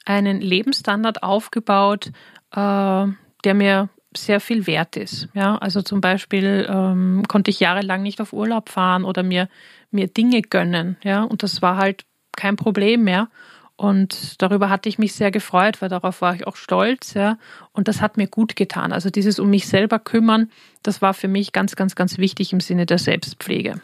einen 0.05 0.41
Lebensstandard 0.41 1.23
aufgebaut, 1.25 2.13
äh, 2.53 3.07
der 3.45 3.55
mir 3.55 3.89
sehr 4.17 4.41
viel 4.41 4.67
wert 4.67 4.97
ist. 4.97 5.29
Ja, 5.35 5.57
also 5.59 5.83
zum 5.83 6.01
Beispiel 6.01 6.67
ähm, 6.69 7.23
konnte 7.29 7.51
ich 7.51 7.61
jahrelang 7.61 8.03
nicht 8.03 8.21
auf 8.21 8.33
Urlaub 8.33 8.69
fahren 8.69 9.05
oder 9.05 9.23
mir, 9.23 9.49
mir 9.91 10.09
Dinge 10.09 10.43
gönnen. 10.43 10.97
Ja, 11.03 11.23
und 11.23 11.43
das 11.43 11.63
war 11.63 11.77
halt 11.77 12.05
kein 12.37 12.57
Problem 12.57 13.05
mehr. 13.05 13.29
Und 13.77 14.43
darüber 14.43 14.69
hatte 14.69 14.91
ich 14.91 14.99
mich 14.99 15.15
sehr 15.15 15.31
gefreut, 15.31 15.81
weil 15.81 15.89
darauf 15.89 16.21
war 16.21 16.35
ich 16.35 16.47
auch 16.47 16.57
stolz, 16.57 17.15
ja. 17.15 17.39
Und 17.73 17.89
das 17.89 18.03
hat 18.03 18.19
mir 18.19 18.27
gut 18.27 18.55
getan. 18.55 18.93
Also 18.93 19.09
dieses 19.09 19.39
um 19.39 19.49
mich 19.49 19.69
selber 19.69 19.99
kümmern, 19.99 20.51
das 20.83 21.01
war 21.01 21.15
für 21.15 21.29
mich 21.29 21.53
ganz, 21.53 21.77
ganz, 21.77 21.95
ganz 21.95 22.19
wichtig 22.19 22.53
im 22.53 22.61
Sinne 22.61 22.85
der 22.85 22.99
Selbstpflege. 22.99 23.81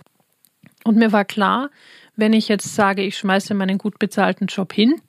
Und 0.85 0.97
mir 0.97 1.13
war 1.13 1.25
klar, 1.25 1.71
wenn 2.15 2.35
ich 2.35 2.49
jetzt 2.49 2.75
sage, 2.75 3.03
ich 3.03 3.17
schmeiße 3.17 3.55
meinen 3.55 3.79
gut 3.79 3.99
bezahlten 3.99 4.49
Job 4.49 4.73
hin 4.73 5.01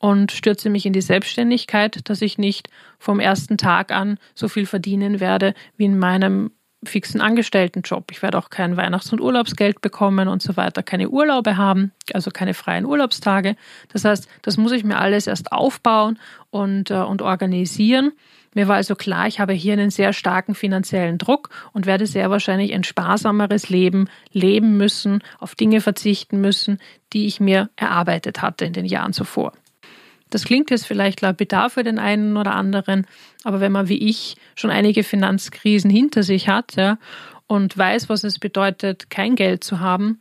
und 0.00 0.32
stürze 0.32 0.70
mich 0.70 0.86
in 0.86 0.92
die 0.92 1.02
Selbstständigkeit, 1.02 2.08
dass 2.08 2.22
ich 2.22 2.38
nicht 2.38 2.68
vom 2.98 3.20
ersten 3.20 3.58
Tag 3.58 3.92
an 3.92 4.18
so 4.34 4.48
viel 4.48 4.66
verdienen 4.66 5.20
werde 5.20 5.54
wie 5.76 5.84
in 5.84 5.98
meinem 5.98 6.50
fixen 6.82 7.20
Angestelltenjob. 7.20 8.10
Ich 8.10 8.22
werde 8.22 8.38
auch 8.38 8.48
kein 8.48 8.78
Weihnachts- 8.78 9.12
und 9.12 9.20
Urlaubsgeld 9.20 9.82
bekommen 9.82 10.28
und 10.28 10.40
so 10.40 10.56
weiter, 10.56 10.82
keine 10.82 11.10
Urlaube 11.10 11.58
haben, 11.58 11.92
also 12.14 12.30
keine 12.30 12.54
freien 12.54 12.86
Urlaubstage. 12.86 13.56
Das 13.92 14.06
heißt, 14.06 14.26
das 14.40 14.56
muss 14.56 14.72
ich 14.72 14.82
mir 14.82 14.98
alles 14.98 15.26
erst 15.26 15.52
aufbauen 15.52 16.18
und, 16.48 16.90
äh, 16.90 16.94
und 16.94 17.20
organisieren. 17.20 18.12
Mir 18.54 18.66
war 18.66 18.76
also 18.76 18.96
klar, 18.96 19.26
ich 19.28 19.38
habe 19.38 19.52
hier 19.52 19.74
einen 19.74 19.90
sehr 19.90 20.14
starken 20.14 20.54
finanziellen 20.54 21.18
Druck 21.18 21.50
und 21.72 21.84
werde 21.84 22.06
sehr 22.06 22.30
wahrscheinlich 22.30 22.72
ein 22.72 22.82
sparsameres 22.82 23.68
Leben 23.68 24.08
leben 24.32 24.78
müssen, 24.78 25.22
auf 25.38 25.54
Dinge 25.54 25.82
verzichten 25.82 26.40
müssen, 26.40 26.78
die 27.12 27.26
ich 27.26 27.38
mir 27.38 27.68
erarbeitet 27.76 28.40
hatte 28.40 28.64
in 28.64 28.72
den 28.72 28.86
Jahren 28.86 29.12
zuvor. 29.12 29.52
Das 30.30 30.44
klingt 30.44 30.70
jetzt 30.70 30.86
vielleicht 30.86 31.20
lapidar 31.20 31.70
für 31.70 31.82
den 31.82 31.98
einen 31.98 32.36
oder 32.36 32.54
anderen, 32.54 33.06
aber 33.44 33.60
wenn 33.60 33.72
man 33.72 33.88
wie 33.88 34.08
ich 34.08 34.36
schon 34.54 34.70
einige 34.70 35.02
Finanzkrisen 35.04 35.90
hinter 35.90 36.22
sich 36.22 36.48
hat 36.48 36.76
ja, 36.76 36.98
und 37.46 37.76
weiß, 37.76 38.08
was 38.08 38.24
es 38.24 38.38
bedeutet, 38.38 39.10
kein 39.10 39.34
Geld 39.34 39.64
zu 39.64 39.80
haben, 39.80 40.20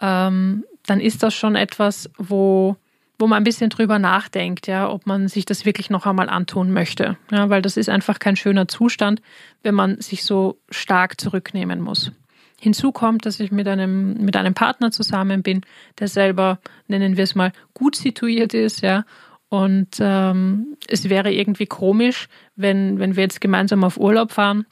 ähm, 0.00 0.64
dann 0.86 1.00
ist 1.00 1.22
das 1.22 1.34
schon 1.34 1.56
etwas, 1.56 2.10
wo 2.16 2.76
wo 3.20 3.26
man 3.26 3.36
ein 3.36 3.44
bisschen 3.44 3.68
drüber 3.68 3.98
nachdenkt, 3.98 4.66
ja, 4.66 4.90
ob 4.90 5.06
man 5.06 5.28
sich 5.28 5.44
das 5.44 5.66
wirklich 5.66 5.90
noch 5.90 6.06
einmal 6.06 6.30
antun 6.30 6.72
möchte. 6.72 7.18
Ja, 7.30 7.50
weil 7.50 7.60
das 7.60 7.76
ist 7.76 7.90
einfach 7.90 8.18
kein 8.18 8.34
schöner 8.34 8.66
Zustand, 8.66 9.20
wenn 9.62 9.74
man 9.74 10.00
sich 10.00 10.24
so 10.24 10.58
stark 10.70 11.20
zurücknehmen 11.20 11.80
muss. 11.80 12.12
Hinzu 12.58 12.92
kommt, 12.92 13.26
dass 13.26 13.38
ich 13.40 13.52
mit 13.52 13.68
einem, 13.68 14.14
mit 14.24 14.36
einem 14.36 14.54
Partner 14.54 14.90
zusammen 14.90 15.42
bin, 15.42 15.62
der 15.98 16.08
selber, 16.08 16.58
nennen 16.88 17.16
wir 17.16 17.24
es 17.24 17.34
mal, 17.34 17.52
gut 17.74 17.94
situiert 17.94 18.54
ist, 18.54 18.80
ja. 18.80 19.04
Und 19.50 19.98
ähm, 20.00 20.78
es 20.88 21.10
wäre 21.10 21.32
irgendwie 21.32 21.66
komisch, 21.66 22.28
wenn, 22.56 22.98
wenn 22.98 23.16
wir 23.16 23.24
jetzt 23.24 23.40
gemeinsam 23.40 23.84
auf 23.84 23.98
Urlaub 23.98 24.32
fahren 24.32 24.64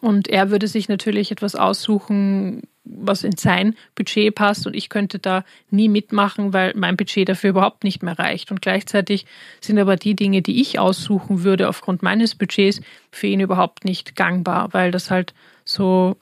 und 0.00 0.28
er 0.28 0.50
würde 0.50 0.68
sich 0.68 0.88
natürlich 0.88 1.30
etwas 1.30 1.54
aussuchen, 1.54 2.62
was 2.84 3.24
in 3.24 3.36
sein 3.36 3.74
Budget 3.94 4.34
passt 4.34 4.66
und 4.66 4.74
ich 4.74 4.88
könnte 4.88 5.18
da 5.18 5.44
nie 5.70 5.88
mitmachen, 5.88 6.52
weil 6.52 6.72
mein 6.76 6.96
Budget 6.96 7.28
dafür 7.28 7.50
überhaupt 7.50 7.82
nicht 7.84 8.02
mehr 8.02 8.18
reicht. 8.18 8.50
Und 8.50 8.62
gleichzeitig 8.62 9.26
sind 9.60 9.78
aber 9.78 9.96
die 9.96 10.14
Dinge, 10.14 10.42
die 10.42 10.60
ich 10.60 10.78
aussuchen 10.78 11.42
würde 11.42 11.68
aufgrund 11.68 12.02
meines 12.02 12.34
Budgets, 12.34 12.80
für 13.10 13.26
ihn 13.26 13.40
überhaupt 13.40 13.84
nicht 13.84 14.14
gangbar, 14.14 14.68
weil 14.72 14.90
das 14.90 15.10
halt 15.10 15.34
so 15.64 16.16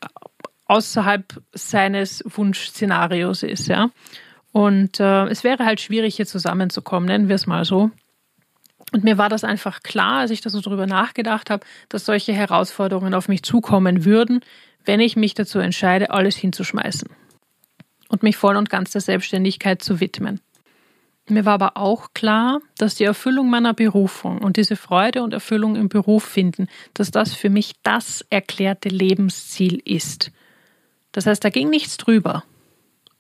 außerhalb 0.67 1.43
seines 1.53 2.25
Wunschszenarios 2.27 3.43
ist, 3.43 3.69
ja. 3.69 3.91
Und 4.55 5.01
äh, 5.01 5.27
es 5.27 5.43
wäre 5.43 5.65
halt 5.67 5.81
schwierig, 5.81 6.15
hier 6.15 6.27
zusammenzukommen, 6.27 7.09
nennen 7.09 7.29
wir 7.29 7.35
es 7.35 7.49
mal 7.49 7.65
so. 7.65 7.91
Und 8.93 9.03
mir 9.03 9.19
war 9.19 9.29
das 9.29 9.43
einfach 9.43 9.83
klar, 9.83 10.21
als 10.21 10.31
ich 10.31 10.43
da 10.43 10.49
so 10.49 10.61
drüber 10.61 10.87
nachgedacht 10.87 11.51
habe, 11.51 11.67
dass 11.89 12.05
solche 12.05 12.33
Herausforderungen 12.33 13.15
auf 13.15 13.27
mich 13.27 13.43
zukommen 13.43 14.05
würden, 14.05 14.43
wenn 14.85 15.01
ich 15.01 15.17
mich 15.17 15.35
dazu 15.35 15.59
entscheide, 15.59 16.11
alles 16.11 16.37
hinzuschmeißen 16.37 17.09
und 18.09 18.23
mich 18.23 18.37
voll 18.37 18.55
und 18.55 18.71
ganz 18.71 18.93
der 18.93 19.01
Selbstständigkeit 19.01 19.83
zu 19.83 19.99
widmen. 19.99 20.41
Mir 21.29 21.45
war 21.45 21.55
aber 21.55 21.77
auch 21.77 22.15
klar, 22.15 22.61
dass 22.79 22.95
die 22.95 23.03
Erfüllung 23.03 23.51
meiner 23.51 23.75
Berufung 23.75 24.39
und 24.39 24.57
diese 24.57 24.77
Freude 24.77 25.25
und 25.25 25.35
Erfüllung 25.35 25.75
im 25.75 25.89
Beruf 25.89 26.23
finden, 26.23 26.69
dass 26.93 27.11
das 27.11 27.35
für 27.35 27.51
mich 27.51 27.73
das 27.83 28.25
erklärte 28.31 28.89
Lebensziel 28.89 29.83
ist. 29.85 30.31
Das 31.11 31.27
heißt, 31.27 31.43
da 31.43 31.51
ging 31.51 31.71
nichts 31.71 31.97
drüber. 31.97 32.45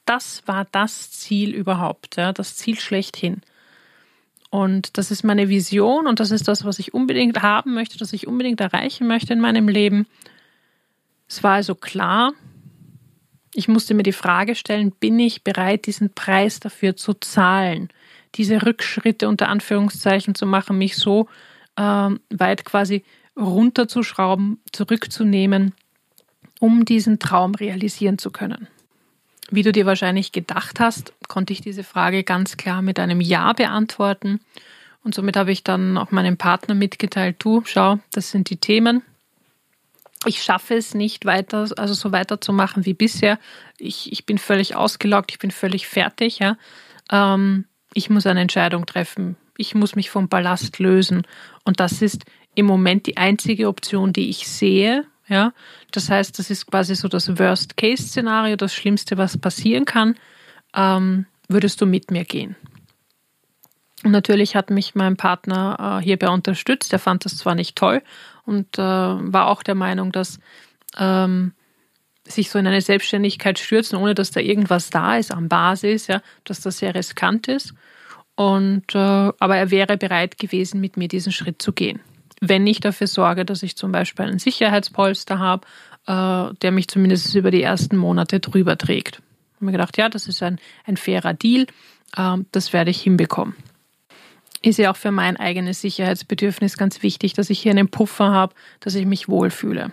Das 0.04 0.42
war 0.46 0.66
das 0.70 1.10
Ziel 1.10 1.54
überhaupt, 1.54 2.16
ja, 2.16 2.32
das 2.32 2.56
Ziel 2.56 2.78
schlechthin. 2.78 3.40
Und 4.50 4.98
das 4.98 5.10
ist 5.10 5.24
meine 5.24 5.48
Vision 5.48 6.06
und 6.06 6.20
das 6.20 6.30
ist 6.30 6.46
das, 6.46 6.64
was 6.64 6.78
ich 6.78 6.94
unbedingt 6.94 7.42
haben 7.42 7.74
möchte, 7.74 7.98
das 7.98 8.12
ich 8.12 8.26
unbedingt 8.26 8.60
erreichen 8.60 9.06
möchte 9.06 9.32
in 9.32 9.40
meinem 9.40 9.66
Leben. 9.66 10.06
Es 11.28 11.42
war 11.42 11.54
also 11.54 11.74
klar, 11.74 12.32
ich 13.54 13.68
musste 13.68 13.94
mir 13.94 14.02
die 14.02 14.12
Frage 14.12 14.54
stellen, 14.54 14.92
bin 14.92 15.18
ich 15.18 15.42
bereit, 15.42 15.86
diesen 15.86 16.12
Preis 16.14 16.60
dafür 16.60 16.96
zu 16.96 17.14
zahlen, 17.14 17.88
diese 18.34 18.64
Rückschritte 18.64 19.28
unter 19.28 19.48
Anführungszeichen 19.48 20.34
zu 20.34 20.46
machen, 20.46 20.78
mich 20.78 20.96
so 20.96 21.28
äh, 21.76 22.10
weit 22.30 22.64
quasi 22.64 23.04
runterzuschrauben, 23.36 24.60
zurückzunehmen, 24.72 25.74
um 26.60 26.84
diesen 26.84 27.18
Traum 27.18 27.54
realisieren 27.54 28.18
zu 28.18 28.30
können. 28.30 28.68
Wie 29.50 29.62
du 29.62 29.72
dir 29.72 29.86
wahrscheinlich 29.86 30.32
gedacht 30.32 30.80
hast, 30.80 31.12
konnte 31.28 31.52
ich 31.52 31.60
diese 31.60 31.84
Frage 31.84 32.24
ganz 32.24 32.56
klar 32.56 32.82
mit 32.82 32.98
einem 32.98 33.20
Ja 33.20 33.52
beantworten. 33.52 34.40
Und 35.02 35.14
somit 35.14 35.36
habe 35.36 35.52
ich 35.52 35.62
dann 35.62 35.98
auch 35.98 36.10
meinem 36.10 36.38
Partner 36.38 36.74
mitgeteilt, 36.74 37.36
du, 37.38 37.62
schau, 37.66 37.98
das 38.12 38.30
sind 38.30 38.48
die 38.48 38.56
Themen, 38.56 39.02
ich 40.26 40.42
schaffe 40.42 40.74
es 40.74 40.94
nicht 40.94 41.24
weiter, 41.24 41.68
also 41.76 41.94
so 41.94 42.12
weiterzumachen 42.12 42.84
wie 42.84 42.94
bisher. 42.94 43.38
Ich, 43.78 44.10
ich 44.12 44.26
bin 44.26 44.38
völlig 44.38 44.76
ausgelaugt, 44.76 45.30
ich 45.30 45.38
bin 45.38 45.50
völlig 45.50 45.86
fertig. 45.86 46.38
Ja. 46.38 46.56
Ähm, 47.10 47.66
ich 47.92 48.10
muss 48.10 48.26
eine 48.26 48.40
Entscheidung 48.40 48.86
treffen. 48.86 49.36
Ich 49.56 49.74
muss 49.74 49.94
mich 49.94 50.10
vom 50.10 50.28
Ballast 50.28 50.78
lösen. 50.78 51.26
Und 51.64 51.80
das 51.80 52.02
ist 52.02 52.24
im 52.54 52.66
Moment 52.66 53.06
die 53.06 53.16
einzige 53.16 53.68
Option, 53.68 54.12
die 54.12 54.30
ich 54.30 54.48
sehe. 54.48 55.04
Ja. 55.28 55.52
Das 55.90 56.10
heißt, 56.10 56.38
das 56.38 56.50
ist 56.50 56.66
quasi 56.66 56.94
so 56.94 57.08
das 57.08 57.38
Worst-Case-Szenario, 57.38 58.56
das 58.56 58.74
Schlimmste, 58.74 59.16
was 59.16 59.38
passieren 59.38 59.84
kann. 59.84 60.16
Ähm, 60.74 61.26
würdest 61.48 61.80
du 61.80 61.86
mit 61.86 62.10
mir 62.10 62.24
gehen? 62.24 62.56
Und 64.04 64.10
natürlich 64.10 64.54
hat 64.54 64.70
mich 64.70 64.94
mein 64.94 65.16
Partner 65.16 65.98
äh, 66.00 66.04
hierbei 66.04 66.28
unterstützt. 66.28 66.92
Er 66.92 66.98
fand 66.98 67.24
das 67.24 67.38
zwar 67.38 67.54
nicht 67.54 67.76
toll 67.76 68.02
und 68.44 68.78
äh, 68.78 68.82
war 68.82 69.46
auch 69.46 69.62
der 69.62 69.74
Meinung, 69.74 70.12
dass 70.12 70.38
ähm, 70.98 71.52
sich 72.26 72.50
so 72.50 72.58
in 72.58 72.66
eine 72.66 72.80
Selbstständigkeit 72.80 73.58
stürzen, 73.58 73.98
ohne 73.98 74.14
dass 74.14 74.30
da 74.30 74.40
irgendwas 74.40 74.90
da 74.90 75.16
ist 75.16 75.32
am 75.32 75.48
Basis, 75.48 76.06
ja, 76.06 76.22
dass 76.44 76.60
das 76.60 76.78
sehr 76.78 76.94
riskant 76.94 77.48
ist. 77.48 77.74
Und 78.34 78.94
äh, 78.94 78.98
aber 78.98 79.56
er 79.56 79.70
wäre 79.70 79.96
bereit 79.96 80.38
gewesen, 80.38 80.80
mit 80.80 80.96
mir 80.96 81.08
diesen 81.08 81.32
Schritt 81.32 81.62
zu 81.62 81.72
gehen. 81.72 82.00
Wenn 82.40 82.66
ich 82.66 82.80
dafür 82.80 83.06
sorge, 83.06 83.44
dass 83.44 83.62
ich 83.62 83.76
zum 83.76 83.92
Beispiel 83.92 84.26
einen 84.26 84.38
Sicherheitspolster 84.38 85.38
habe, 85.38 85.66
äh, 86.06 86.54
der 86.62 86.72
mich 86.72 86.88
zumindest 86.88 87.34
über 87.34 87.50
die 87.50 87.62
ersten 87.62 87.96
Monate 87.96 88.40
drüber 88.40 88.76
trägt. 88.76 89.16
Ich 89.16 89.56
habe 89.56 89.66
mir 89.66 89.72
gedacht, 89.72 89.96
ja, 89.96 90.08
das 90.08 90.26
ist 90.26 90.42
ein, 90.42 90.58
ein 90.84 90.96
fairer 90.96 91.34
Deal, 91.34 91.66
äh, 92.16 92.36
das 92.52 92.72
werde 92.72 92.90
ich 92.90 93.00
hinbekommen 93.00 93.54
ist 94.66 94.78
ja 94.78 94.90
auch 94.90 94.96
für 94.96 95.10
mein 95.10 95.36
eigenes 95.36 95.80
Sicherheitsbedürfnis 95.82 96.78
ganz 96.78 97.02
wichtig, 97.02 97.34
dass 97.34 97.50
ich 97.50 97.60
hier 97.60 97.72
einen 97.72 97.88
Puffer 97.88 98.32
habe, 98.32 98.54
dass 98.80 98.94
ich 98.94 99.04
mich 99.04 99.28
wohlfühle. 99.28 99.92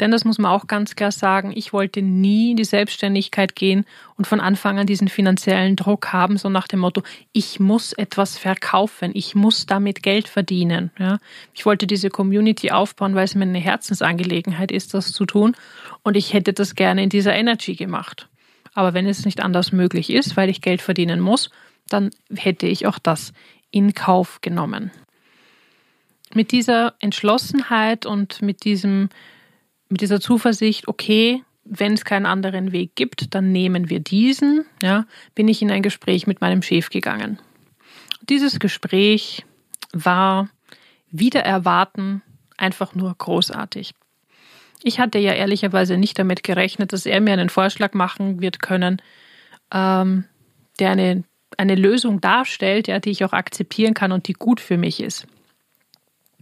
Denn 0.00 0.10
das 0.10 0.24
muss 0.24 0.38
man 0.38 0.50
auch 0.50 0.66
ganz 0.66 0.96
klar 0.96 1.12
sagen, 1.12 1.52
ich 1.54 1.72
wollte 1.72 2.02
nie 2.02 2.52
in 2.52 2.56
die 2.56 2.64
Selbstständigkeit 2.64 3.54
gehen 3.54 3.84
und 4.16 4.26
von 4.26 4.40
Anfang 4.40 4.78
an 4.78 4.86
diesen 4.86 5.08
finanziellen 5.08 5.76
Druck 5.76 6.12
haben, 6.12 6.36
so 6.36 6.48
nach 6.48 6.66
dem 6.66 6.80
Motto, 6.80 7.02
ich 7.32 7.60
muss 7.60 7.92
etwas 7.92 8.36
verkaufen, 8.36 9.12
ich 9.14 9.34
muss 9.34 9.66
damit 9.66 10.02
Geld 10.02 10.28
verdienen. 10.28 10.90
Ja. 10.98 11.18
Ich 11.52 11.64
wollte 11.64 11.86
diese 11.86 12.10
Community 12.10 12.70
aufbauen, 12.70 13.14
weil 13.14 13.24
es 13.24 13.34
mir 13.34 13.44
eine 13.44 13.58
Herzensangelegenheit 13.58 14.72
ist, 14.72 14.94
das 14.94 15.12
zu 15.12 15.26
tun 15.26 15.54
und 16.02 16.16
ich 16.16 16.32
hätte 16.32 16.52
das 16.52 16.74
gerne 16.74 17.02
in 17.02 17.10
dieser 17.10 17.34
Energy 17.34 17.74
gemacht. 17.74 18.28
Aber 18.74 18.92
wenn 18.92 19.06
es 19.06 19.24
nicht 19.24 19.40
anders 19.40 19.70
möglich 19.70 20.10
ist, 20.10 20.36
weil 20.36 20.50
ich 20.50 20.60
Geld 20.60 20.82
verdienen 20.82 21.20
muss, 21.20 21.50
dann 21.88 22.10
hätte 22.34 22.66
ich 22.66 22.86
auch 22.86 22.98
das 22.98 23.32
in 23.70 23.94
Kauf 23.94 24.40
genommen. 24.40 24.90
Mit 26.32 26.50
dieser 26.50 26.94
Entschlossenheit 26.98 28.06
und 28.06 28.42
mit, 28.42 28.64
diesem, 28.64 29.08
mit 29.88 30.00
dieser 30.00 30.20
Zuversicht, 30.20 30.88
okay, 30.88 31.42
wenn 31.64 31.94
es 31.94 32.04
keinen 32.04 32.26
anderen 32.26 32.72
Weg 32.72 32.94
gibt, 32.94 33.34
dann 33.34 33.52
nehmen 33.52 33.88
wir 33.88 34.00
diesen, 34.00 34.66
ja, 34.82 35.06
bin 35.34 35.48
ich 35.48 35.62
in 35.62 35.70
ein 35.70 35.82
Gespräch 35.82 36.26
mit 36.26 36.40
meinem 36.40 36.62
Chef 36.62 36.90
gegangen. 36.90 37.38
Dieses 38.28 38.58
Gespräch 38.58 39.44
war 39.92 40.48
wieder 41.10 41.40
erwarten 41.40 42.22
einfach 42.56 42.94
nur 42.94 43.14
großartig. 43.14 43.94
Ich 44.82 45.00
hatte 45.00 45.18
ja 45.18 45.32
ehrlicherweise 45.32 45.96
nicht 45.96 46.18
damit 46.18 46.42
gerechnet, 46.42 46.92
dass 46.92 47.06
er 47.06 47.20
mir 47.20 47.32
einen 47.32 47.48
Vorschlag 47.48 47.94
machen 47.94 48.40
wird 48.40 48.60
können, 48.60 49.00
ähm, 49.72 50.24
der 50.78 50.90
eine 50.90 51.24
eine 51.58 51.74
Lösung 51.74 52.20
darstellt, 52.20 52.88
ja, 52.88 52.98
die 52.98 53.10
ich 53.10 53.24
auch 53.24 53.32
akzeptieren 53.32 53.94
kann 53.94 54.12
und 54.12 54.28
die 54.28 54.32
gut 54.32 54.60
für 54.60 54.76
mich 54.76 55.00
ist. 55.00 55.26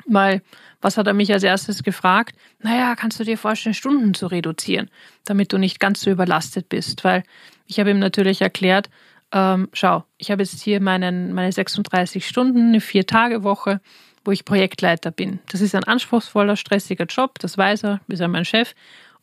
Weil, 0.07 0.43
was 0.81 0.97
hat 0.97 1.07
er 1.07 1.13
mich 1.13 1.33
als 1.33 1.43
erstes 1.43 1.83
gefragt? 1.83 2.37
Naja, 2.61 2.95
kannst 2.97 3.21
du 3.21 3.25
dir 3.25 3.39
vorstellen, 3.39 3.75
Stunden 3.75 4.15
zu 4.15 4.27
reduzieren, 4.27 4.91
damit 5.25 5.53
du 5.53 5.59
nicht 5.59 5.81
ganz 5.81 6.01
so 6.01 6.11
überlastet 6.11 6.69
bist? 6.69 7.05
Weil 7.05 7.23
ich 7.67 7.79
habe 7.79 7.91
ihm 7.91 7.99
natürlich 7.99 8.41
erklärt, 8.41 8.91
ähm, 9.33 9.69
schau, 9.73 10.05
ich 10.19 10.31
habe 10.31 10.43
jetzt 10.43 10.61
hier 10.61 10.81
meinen, 10.81 11.33
meine 11.33 11.53
36 11.53 12.27
Stunden, 12.27 12.69
eine 12.69 12.81
Vier-Tage-Woche, 12.81 13.81
wo 14.25 14.31
ich 14.31 14.45
Projektleiter 14.45 15.11
bin. 15.11 15.41
Das 15.51 15.61
ist 15.61 15.75
ein 15.75 15.85
anspruchsvoller, 15.85 16.57
stressiger 16.57 17.07
Job, 17.07 17.39
das 17.39 17.57
weiß 17.57 17.85
er, 17.85 18.01
ist 18.09 18.21
er 18.21 18.29
mein 18.29 18.45
Chef 18.45 18.75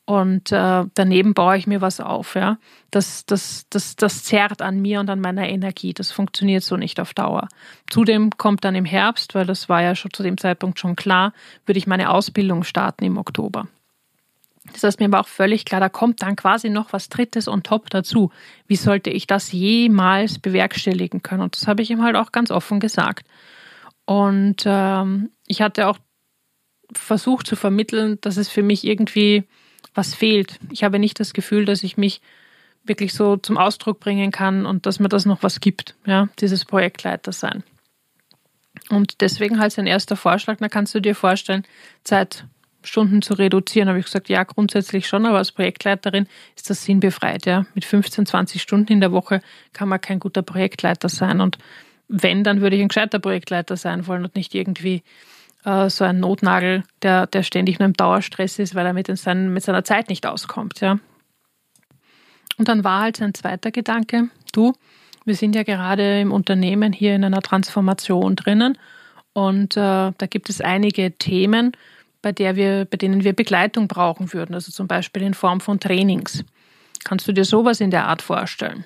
und 0.09 0.51
äh, 0.51 0.85
daneben 0.95 1.35
baue 1.35 1.55
ich 1.55 1.67
mir 1.67 1.81
was 1.81 1.99
auf. 1.99 2.33
Ja? 2.33 2.57
Das, 2.89 3.27
das, 3.27 3.67
das, 3.69 3.95
das 3.95 4.23
zerrt 4.23 4.59
an 4.59 4.81
mir 4.81 5.01
und 5.01 5.09
an 5.11 5.21
meiner 5.21 5.47
Energie. 5.47 5.93
Das 5.93 6.11
funktioniert 6.11 6.63
so 6.63 6.77
nicht 6.77 6.99
auf 6.99 7.13
Dauer. 7.13 7.47
Zudem 7.91 8.31
kommt 8.31 8.65
dann 8.65 8.73
im 8.73 8.85
Herbst, 8.85 9.35
weil 9.35 9.45
das 9.45 9.69
war 9.69 9.83
ja 9.83 9.93
schon 9.93 10.11
zu 10.11 10.23
dem 10.23 10.39
Zeitpunkt 10.39 10.79
schon 10.79 10.95
klar, 10.95 11.31
würde 11.67 11.77
ich 11.77 11.85
meine 11.85 12.09
Ausbildung 12.09 12.63
starten 12.63 13.05
im 13.05 13.19
Oktober. 13.19 13.67
Das 14.73 14.83
heißt, 14.83 14.99
mir 14.99 15.11
war 15.11 15.21
auch 15.21 15.27
völlig 15.27 15.63
klar, 15.63 15.79
da 15.79 15.89
kommt 15.89 16.23
dann 16.23 16.35
quasi 16.35 16.71
noch 16.71 16.91
was 16.91 17.09
Drittes 17.09 17.47
on 17.47 17.61
top 17.61 17.91
dazu. 17.91 18.31
Wie 18.65 18.77
sollte 18.77 19.11
ich 19.11 19.27
das 19.27 19.51
jemals 19.51 20.39
bewerkstelligen 20.39 21.21
können? 21.21 21.43
Und 21.43 21.55
das 21.55 21.67
habe 21.67 21.83
ich 21.83 21.91
ihm 21.91 22.01
halt 22.01 22.15
auch 22.15 22.31
ganz 22.31 22.49
offen 22.49 22.79
gesagt. 22.79 23.27
Und 24.05 24.63
ähm, 24.65 25.29
ich 25.45 25.61
hatte 25.61 25.87
auch 25.87 25.99
versucht 26.93 27.45
zu 27.45 27.55
vermitteln, 27.55 28.17
dass 28.21 28.37
es 28.37 28.49
für 28.49 28.63
mich 28.63 28.83
irgendwie 28.83 29.43
was 29.99 30.15
fehlt. 30.15 30.59
Ich 30.71 30.85
habe 30.85 30.97
nicht 30.97 31.19
das 31.19 31.33
Gefühl, 31.33 31.65
dass 31.65 31.83
ich 31.83 31.97
mich 31.97 32.21
wirklich 32.85 33.13
so 33.13 33.35
zum 33.35 33.57
Ausdruck 33.57 33.99
bringen 33.99 34.31
kann 34.31 34.65
und 34.65 34.85
dass 34.85 35.01
mir 35.01 35.09
das 35.09 35.25
noch 35.25 35.43
was 35.43 35.59
gibt, 35.59 35.95
ja, 36.05 36.29
dieses 36.39 36.63
Projektleiter 36.63 37.33
sein. 37.33 37.63
Und 38.89 39.19
deswegen 39.19 39.59
halt 39.59 39.73
sein 39.73 39.87
erster 39.87 40.15
Vorschlag, 40.15 40.57
da 40.59 40.69
kannst 40.69 40.95
du 40.95 41.01
dir 41.01 41.15
vorstellen, 41.15 41.65
Zeitstunden 42.05 43.21
zu 43.21 43.33
reduzieren. 43.33 43.89
Habe 43.89 43.99
ich 43.99 44.05
gesagt, 44.05 44.29
ja, 44.29 44.43
grundsätzlich 44.43 45.05
schon, 45.05 45.25
aber 45.25 45.37
als 45.37 45.51
Projektleiterin 45.51 46.27
ist 46.55 46.69
das 46.69 46.85
sinnbefreit. 46.85 47.45
Ja. 47.45 47.65
Mit 47.73 47.83
15, 47.83 48.25
20 48.25 48.61
Stunden 48.61 48.93
in 48.93 49.01
der 49.01 49.11
Woche 49.11 49.41
kann 49.73 49.89
man 49.89 49.99
kein 49.99 50.21
guter 50.21 50.43
Projektleiter 50.43 51.09
sein. 51.09 51.41
Und 51.41 51.57
wenn, 52.07 52.45
dann 52.45 52.61
würde 52.61 52.77
ich 52.77 52.81
ein 52.81 52.87
gescheiter 52.87 53.19
Projektleiter 53.19 53.75
sein 53.75 54.07
wollen 54.07 54.23
und 54.23 54.35
nicht 54.35 54.55
irgendwie 54.55 55.03
äh, 55.65 55.89
so 55.89 56.03
ein 56.03 56.19
Notnagel, 56.19 56.83
der, 57.01 57.27
der 57.27 57.43
ständig 57.43 57.79
nur 57.79 57.87
im 57.87 57.93
Dauerstress 57.93 58.59
ist, 58.59 58.75
weil 58.75 58.85
er 58.85 58.93
mit, 58.93 59.07
seinen, 59.17 59.53
mit 59.53 59.63
seiner 59.63 59.83
Zeit 59.83 60.09
nicht 60.09 60.25
auskommt. 60.25 60.79
Ja. 60.81 60.99
Und 62.57 62.67
dann 62.67 62.83
war 62.83 63.01
halt 63.01 63.17
sein 63.17 63.33
zweiter 63.33 63.71
Gedanke, 63.71 64.29
du, 64.51 64.73
wir 65.25 65.35
sind 65.35 65.55
ja 65.55 65.63
gerade 65.63 66.21
im 66.21 66.31
Unternehmen 66.31 66.93
hier 66.93 67.15
in 67.15 67.23
einer 67.23 67.41
Transformation 67.41 68.35
drinnen 68.35 68.77
und 69.33 69.77
äh, 69.77 70.11
da 70.17 70.25
gibt 70.29 70.49
es 70.49 70.59
einige 70.59 71.11
Themen, 71.11 71.71
bei, 72.21 72.31
der 72.31 72.55
wir, 72.55 72.85
bei 72.85 72.97
denen 72.97 73.23
wir 73.23 73.33
Begleitung 73.33 73.87
brauchen 73.87 74.33
würden, 74.33 74.53
also 74.53 74.71
zum 74.71 74.87
Beispiel 74.87 75.21
in 75.21 75.33
Form 75.33 75.61
von 75.61 75.79
Trainings. 75.79 76.43
Kannst 77.03 77.27
du 77.27 77.31
dir 77.31 77.45
sowas 77.45 77.79
in 77.79 77.91
der 77.91 78.07
Art 78.07 78.21
vorstellen? 78.21 78.83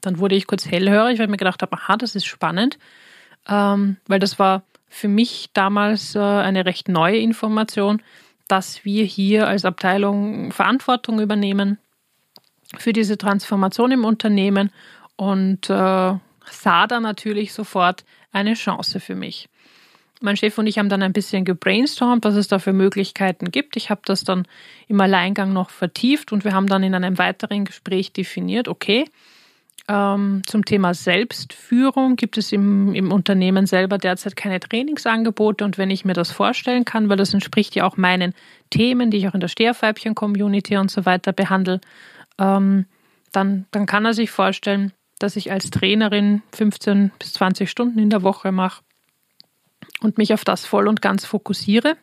Dann 0.00 0.18
wurde 0.18 0.36
ich 0.36 0.46
kurz 0.46 0.66
hellhörig, 0.66 1.18
weil 1.18 1.26
ich 1.26 1.30
mir 1.30 1.36
gedacht 1.36 1.62
habe, 1.62 1.76
aha, 1.76 1.96
das 1.96 2.14
ist 2.14 2.26
spannend, 2.26 2.78
ähm, 3.48 3.96
weil 4.06 4.20
das 4.20 4.38
war 4.38 4.62
für 4.90 5.08
mich 5.08 5.50
damals 5.54 6.14
äh, 6.14 6.18
eine 6.18 6.66
recht 6.66 6.88
neue 6.88 7.16
Information, 7.16 8.02
dass 8.48 8.84
wir 8.84 9.04
hier 9.04 9.46
als 9.46 9.64
Abteilung 9.64 10.52
Verantwortung 10.52 11.20
übernehmen 11.20 11.78
für 12.76 12.92
diese 12.92 13.16
Transformation 13.16 13.92
im 13.92 14.04
Unternehmen 14.04 14.70
und 15.16 15.70
äh, 15.70 15.72
sah 15.72 16.86
da 16.88 17.00
natürlich 17.00 17.52
sofort 17.52 18.04
eine 18.32 18.54
Chance 18.54 19.00
für 19.00 19.14
mich. 19.14 19.48
Mein 20.20 20.36
Chef 20.36 20.58
und 20.58 20.66
ich 20.66 20.78
haben 20.78 20.90
dann 20.90 21.02
ein 21.02 21.14
bisschen 21.14 21.44
gebrainstormt, 21.44 22.24
was 22.24 22.34
es 22.34 22.48
da 22.48 22.58
für 22.58 22.74
Möglichkeiten 22.74 23.50
gibt. 23.50 23.76
Ich 23.76 23.88
habe 23.88 24.02
das 24.04 24.22
dann 24.24 24.46
im 24.86 25.00
Alleingang 25.00 25.52
noch 25.52 25.70
vertieft 25.70 26.32
und 26.32 26.44
wir 26.44 26.52
haben 26.52 26.66
dann 26.66 26.82
in 26.82 26.94
einem 26.94 27.16
weiteren 27.16 27.64
Gespräch 27.64 28.12
definiert, 28.12 28.68
okay, 28.68 29.06
ähm, 29.90 30.42
zum 30.46 30.64
Thema 30.64 30.94
Selbstführung 30.94 32.14
gibt 32.14 32.38
es 32.38 32.52
im, 32.52 32.94
im 32.94 33.10
Unternehmen 33.10 33.66
selber 33.66 33.98
derzeit 33.98 34.36
keine 34.36 34.60
Trainingsangebote 34.60 35.64
und 35.64 35.78
wenn 35.78 35.90
ich 35.90 36.04
mir 36.04 36.12
das 36.12 36.30
vorstellen 36.30 36.84
kann, 36.84 37.08
weil 37.08 37.16
das 37.16 37.34
entspricht 37.34 37.74
ja 37.74 37.84
auch 37.84 37.96
meinen 37.96 38.32
Themen, 38.70 39.10
die 39.10 39.16
ich 39.16 39.26
auch 39.26 39.34
in 39.34 39.40
der 39.40 39.48
Steherfeibchen-Community 39.48 40.76
und 40.76 40.92
so 40.92 41.06
weiter 41.06 41.32
behandle, 41.32 41.80
ähm, 42.38 42.86
dann, 43.32 43.66
dann 43.72 43.86
kann 43.86 44.04
er 44.04 44.14
sich 44.14 44.30
vorstellen, 44.30 44.92
dass 45.18 45.34
ich 45.34 45.50
als 45.50 45.70
Trainerin 45.70 46.42
15 46.54 47.10
bis 47.18 47.32
20 47.32 47.68
Stunden 47.68 47.98
in 47.98 48.10
der 48.10 48.22
Woche 48.22 48.52
mache 48.52 48.84
und 50.02 50.18
mich 50.18 50.32
auf 50.32 50.44
das 50.44 50.66
voll 50.66 50.86
und 50.86 51.02
ganz 51.02 51.24
fokussiere. 51.24 51.96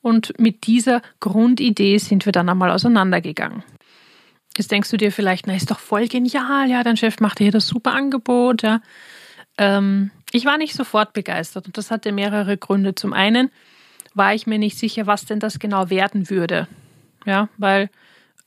Und 0.00 0.32
mit 0.38 0.66
dieser 0.66 1.02
Grundidee 1.20 1.98
sind 1.98 2.24
wir 2.24 2.32
dann 2.32 2.48
einmal 2.48 2.70
auseinandergegangen. 2.70 3.62
Jetzt 4.58 4.72
denkst 4.72 4.90
du 4.90 4.96
dir 4.96 5.12
vielleicht, 5.12 5.46
na, 5.46 5.54
ist 5.54 5.70
doch 5.70 5.78
voll 5.78 6.08
genial, 6.08 6.68
ja, 6.68 6.82
dein 6.82 6.96
Chef 6.96 7.20
macht 7.20 7.38
dir 7.38 7.44
hier 7.44 7.52
das 7.52 7.68
super 7.68 7.92
Angebot, 7.92 8.62
ja. 8.62 8.80
Ähm, 9.56 10.10
ich 10.32 10.46
war 10.46 10.58
nicht 10.58 10.74
sofort 10.74 11.12
begeistert 11.12 11.66
und 11.66 11.78
das 11.78 11.92
hatte 11.92 12.10
mehrere 12.10 12.56
Gründe. 12.56 12.96
Zum 12.96 13.12
einen 13.12 13.52
war 14.14 14.34
ich 14.34 14.48
mir 14.48 14.58
nicht 14.58 14.76
sicher, 14.76 15.06
was 15.06 15.26
denn 15.26 15.38
das 15.38 15.60
genau 15.60 15.90
werden 15.90 16.28
würde, 16.28 16.66
ja, 17.24 17.48
weil 17.56 17.88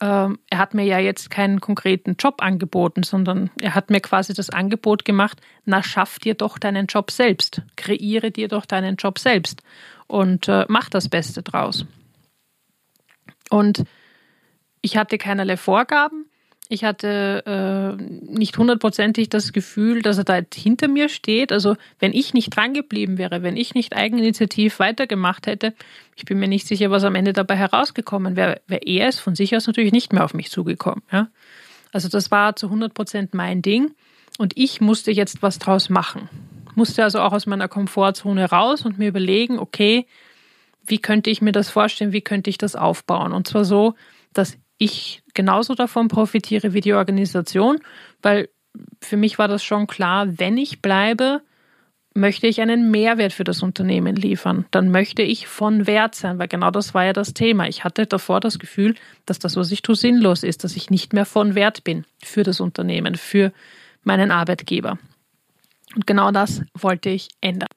ähm, 0.02 0.39
er 0.50 0.58
hat 0.58 0.74
mir 0.74 0.84
ja 0.84 1.00
jetzt 1.00 1.30
keinen 1.30 1.62
konkreten 1.62 2.17
Job 2.19 2.41
angeboten, 2.41 3.04
sondern 3.04 3.50
er 3.62 3.74
hat 3.74 3.89
mir 3.89 4.02
quasi 4.02 4.34
das 4.34 4.50
Angebot 4.50 5.06
gemacht, 5.06 5.39
na, 5.63 5.82
schaff 5.82 6.19
dir 6.19 6.34
doch 6.34 6.58
deinen 6.58 6.88
Job 6.88 7.10
selbst, 7.10 7.62
kreiere 7.78 8.32
dir 8.32 8.50
doch 8.50 8.65
deinen 8.65 8.97
Job 8.97 9.17
selbst 9.17 9.63
und 10.08 10.50
äh, 10.50 10.65
mach 10.67 10.89
das 10.89 11.08
Beste 11.08 11.41
draus. 11.41 11.86
Und 13.50 13.86
ich 14.82 14.98
hatte 14.98 15.17
keinerlei 15.17 15.58
Vorgaben. 15.58 16.26
Ich 16.70 16.86
hatte 16.86 17.44
äh, 17.46 18.02
nicht 18.02 18.58
hundertprozentig 18.58 19.28
das 19.28 19.52
Gefühl, 19.52 20.02
dass 20.02 20.17
er 20.17 20.24
da 20.24 20.39
hinter 20.54 20.88
mir 20.88 21.10
steht. 21.10 21.52
Also 21.52 21.76
wenn 22.00 22.13
ich 22.13 22.34
nicht 22.34 22.56
dran 22.56 22.74
geblieben 22.74 23.17
wäre, 23.17 23.44
wenn 23.44 23.58
ich 23.58 23.74
nicht 23.74 23.94
eigeninitiativ 23.94 24.80
weitergemacht 24.80 25.48
hätte, 25.48 25.74
ich 26.15 26.24
bin 26.24 26.39
mir 26.39 26.48
nicht 26.48 26.65
sicher, 26.65 26.89
was 26.89 27.04
am 27.04 27.15
Ende 27.15 27.34
dabei 27.34 27.58
herausgekommen 27.58 28.38
wäre. 28.38 28.62
Wäre 28.67 28.84
er 28.86 29.10
es 29.10 29.20
von 29.20 29.36
sich 29.36 29.54
aus 29.54 29.67
natürlich 29.67 29.91
nicht 29.91 30.13
mehr 30.13 30.24
auf 30.24 30.34
mich 30.34 30.50
zugekommen. 30.50 31.04
Ja? 31.12 31.28
Also 31.91 32.08
das 32.08 32.32
war 32.32 32.56
zu 32.56 32.67
100 32.67 32.94
Prozent 32.94 33.34
mein 33.34 33.62
Ding 33.62 33.94
und 34.38 34.54
ich 34.56 34.80
musste 34.80 35.12
jetzt 35.12 35.41
was 35.41 35.60
draus 35.60 35.89
machen. 35.89 36.30
Musste 36.76 37.04
also 37.04 37.20
auch 37.20 37.34
aus 37.34 37.48
meiner 37.48 37.67
Komfortzone 37.67 38.50
raus 38.50 38.86
und 38.86 38.98
mir 38.98 39.10
überlegen, 39.10 39.60
okay, 39.60 40.08
wie 40.86 41.00
könnte 41.00 41.30
ich 41.30 41.41
mir 41.41 41.52
das 41.52 41.70
vorstellen, 41.70 42.13
wie 42.13 42.22
könnte 42.22 42.50
ich 42.50 42.58
das 42.58 42.78
aufbauen? 42.78 43.34
Und 43.34 43.48
zwar 43.48 43.65
so, 43.65 43.96
dass 44.32 44.58
ich 44.82 45.22
genauso 45.36 45.76
davon 45.76 46.08
profitiere 46.08 46.74
wie 46.74 46.82
die 46.82 46.94
Organisation, 46.94 47.78
weil 48.24 48.50
für 49.00 49.15
mich 49.15 49.38
war 49.38 49.48
das 49.48 49.63
schon 49.63 49.86
klar, 49.86 50.39
wenn 50.39 50.58
ich 50.58 50.82
bleibe, 50.82 51.41
möchte 52.15 52.48
ich 52.48 52.62
einen 52.62 52.89
Mehrwert 52.89 53.32
für 53.32 53.44
das 53.44 53.62
Unternehmen 53.62 54.15
liefern. 54.15 54.65
Dann 54.72 54.89
möchte 54.89 55.22
ich 55.22 55.46
von 55.46 55.86
Wert 55.86 56.15
sein, 56.15 56.39
weil 56.39 56.48
genau 56.48 56.72
das 56.72 56.96
war 56.96 57.06
ja 57.06 57.13
das 57.13 57.36
Thema. 57.36 57.67
Ich 57.67 57.84
hatte 57.84 58.08
davor 58.08 58.39
das 58.39 58.58
Gefühl, 58.58 58.96
dass 59.28 59.38
das, 59.38 59.56
was 59.56 59.72
ich 59.72 59.84
tue, 59.84 59.96
sinnlos 59.96 60.41
ist, 60.41 60.63
dass 60.63 60.76
ich 60.76 60.89
nicht 60.89 61.13
mehr 61.13 61.26
von 61.26 61.54
Wert 61.54 61.84
bin 61.84 62.04
für 62.24 62.41
das 62.41 62.60
Unternehmen, 62.60 63.15
für 63.15 63.54
meinen 64.04 64.32
Arbeitgeber. 64.32 64.98
Und 65.96 66.08
genau 66.08 66.32
das 66.32 66.63
wollte 66.74 67.10
ich 67.10 67.30
ändern. 67.39 67.70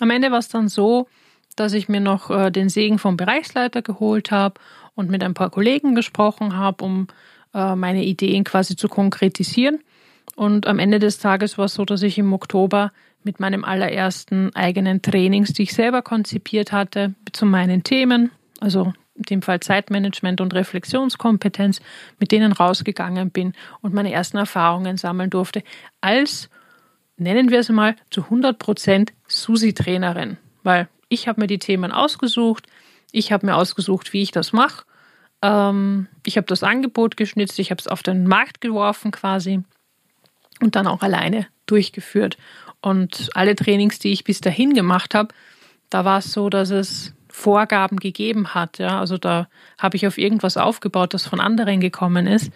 Am 0.00 0.10
Ende 0.10 0.32
war 0.32 0.38
es 0.38 0.48
dann 0.48 0.68
so, 0.68 1.06
dass 1.56 1.72
ich 1.72 1.88
mir 1.88 2.00
noch 2.00 2.30
äh, 2.30 2.50
den 2.50 2.68
Segen 2.68 2.98
vom 2.98 3.16
Bereichsleiter 3.16 3.82
geholt 3.82 4.30
habe 4.30 4.60
und 4.94 5.10
mit 5.10 5.22
ein 5.22 5.34
paar 5.34 5.50
Kollegen 5.50 5.94
gesprochen 5.94 6.56
habe, 6.56 6.84
um 6.84 7.08
äh, 7.54 7.74
meine 7.74 8.04
Ideen 8.04 8.44
quasi 8.44 8.76
zu 8.76 8.88
konkretisieren. 8.88 9.80
Und 10.36 10.66
am 10.66 10.78
Ende 10.78 10.98
des 10.98 11.18
Tages 11.18 11.58
war 11.58 11.66
es 11.66 11.74
so, 11.74 11.84
dass 11.84 12.02
ich 12.02 12.18
im 12.18 12.32
Oktober 12.32 12.92
mit 13.22 13.40
meinem 13.40 13.64
allerersten 13.64 14.54
eigenen 14.54 15.02
Trainings, 15.02 15.52
die 15.52 15.64
ich 15.64 15.74
selber 15.74 16.02
konzipiert 16.02 16.72
hatte, 16.72 17.14
zu 17.32 17.44
meinen 17.44 17.82
Themen, 17.82 18.30
also 18.60 18.92
in 19.14 19.24
dem 19.24 19.42
Fall 19.42 19.60
Zeitmanagement 19.60 20.40
und 20.40 20.54
Reflexionskompetenz, 20.54 21.80
mit 22.18 22.32
denen 22.32 22.52
rausgegangen 22.52 23.30
bin 23.30 23.52
und 23.82 23.92
meine 23.92 24.12
ersten 24.12 24.38
Erfahrungen 24.38 24.96
sammeln 24.96 25.28
durfte, 25.28 25.62
als, 26.00 26.48
nennen 27.18 27.50
wir 27.50 27.60
es 27.60 27.68
mal, 27.68 27.96
zu 28.10 28.22
100 28.22 28.58
Prozent 28.58 29.12
Susi-Trainerin. 29.28 30.38
Weil 30.62 30.88
ich 31.10 31.28
habe 31.28 31.42
mir 31.42 31.46
die 31.46 31.58
Themen 31.58 31.92
ausgesucht, 31.92 32.66
ich 33.12 33.32
habe 33.32 33.44
mir 33.44 33.56
ausgesucht, 33.56 34.14
wie 34.14 34.22
ich 34.22 34.30
das 34.30 34.54
mache. 34.54 34.84
Ähm, 35.42 36.06
ich 36.24 36.38
habe 36.38 36.46
das 36.46 36.62
Angebot 36.62 37.18
geschnitzt, 37.18 37.58
ich 37.58 37.70
habe 37.70 37.80
es 37.80 37.88
auf 37.88 38.02
den 38.02 38.26
Markt 38.26 38.62
geworfen 38.62 39.10
quasi 39.10 39.62
und 40.60 40.76
dann 40.76 40.86
auch 40.86 41.02
alleine 41.02 41.46
durchgeführt. 41.66 42.38
Und 42.80 43.28
alle 43.34 43.56
Trainings, 43.56 43.98
die 43.98 44.12
ich 44.12 44.24
bis 44.24 44.40
dahin 44.40 44.72
gemacht 44.72 45.14
habe, 45.14 45.34
da 45.90 46.04
war 46.04 46.18
es 46.18 46.32
so, 46.32 46.48
dass 46.48 46.70
es 46.70 47.12
Vorgaben 47.28 47.98
gegeben 47.98 48.54
hat. 48.54 48.78
Ja? 48.78 49.00
Also 49.00 49.18
da 49.18 49.48
habe 49.78 49.96
ich 49.96 50.06
auf 50.06 50.16
irgendwas 50.16 50.56
aufgebaut, 50.56 51.12
das 51.12 51.26
von 51.26 51.40
anderen 51.40 51.80
gekommen 51.80 52.26
ist. 52.26 52.52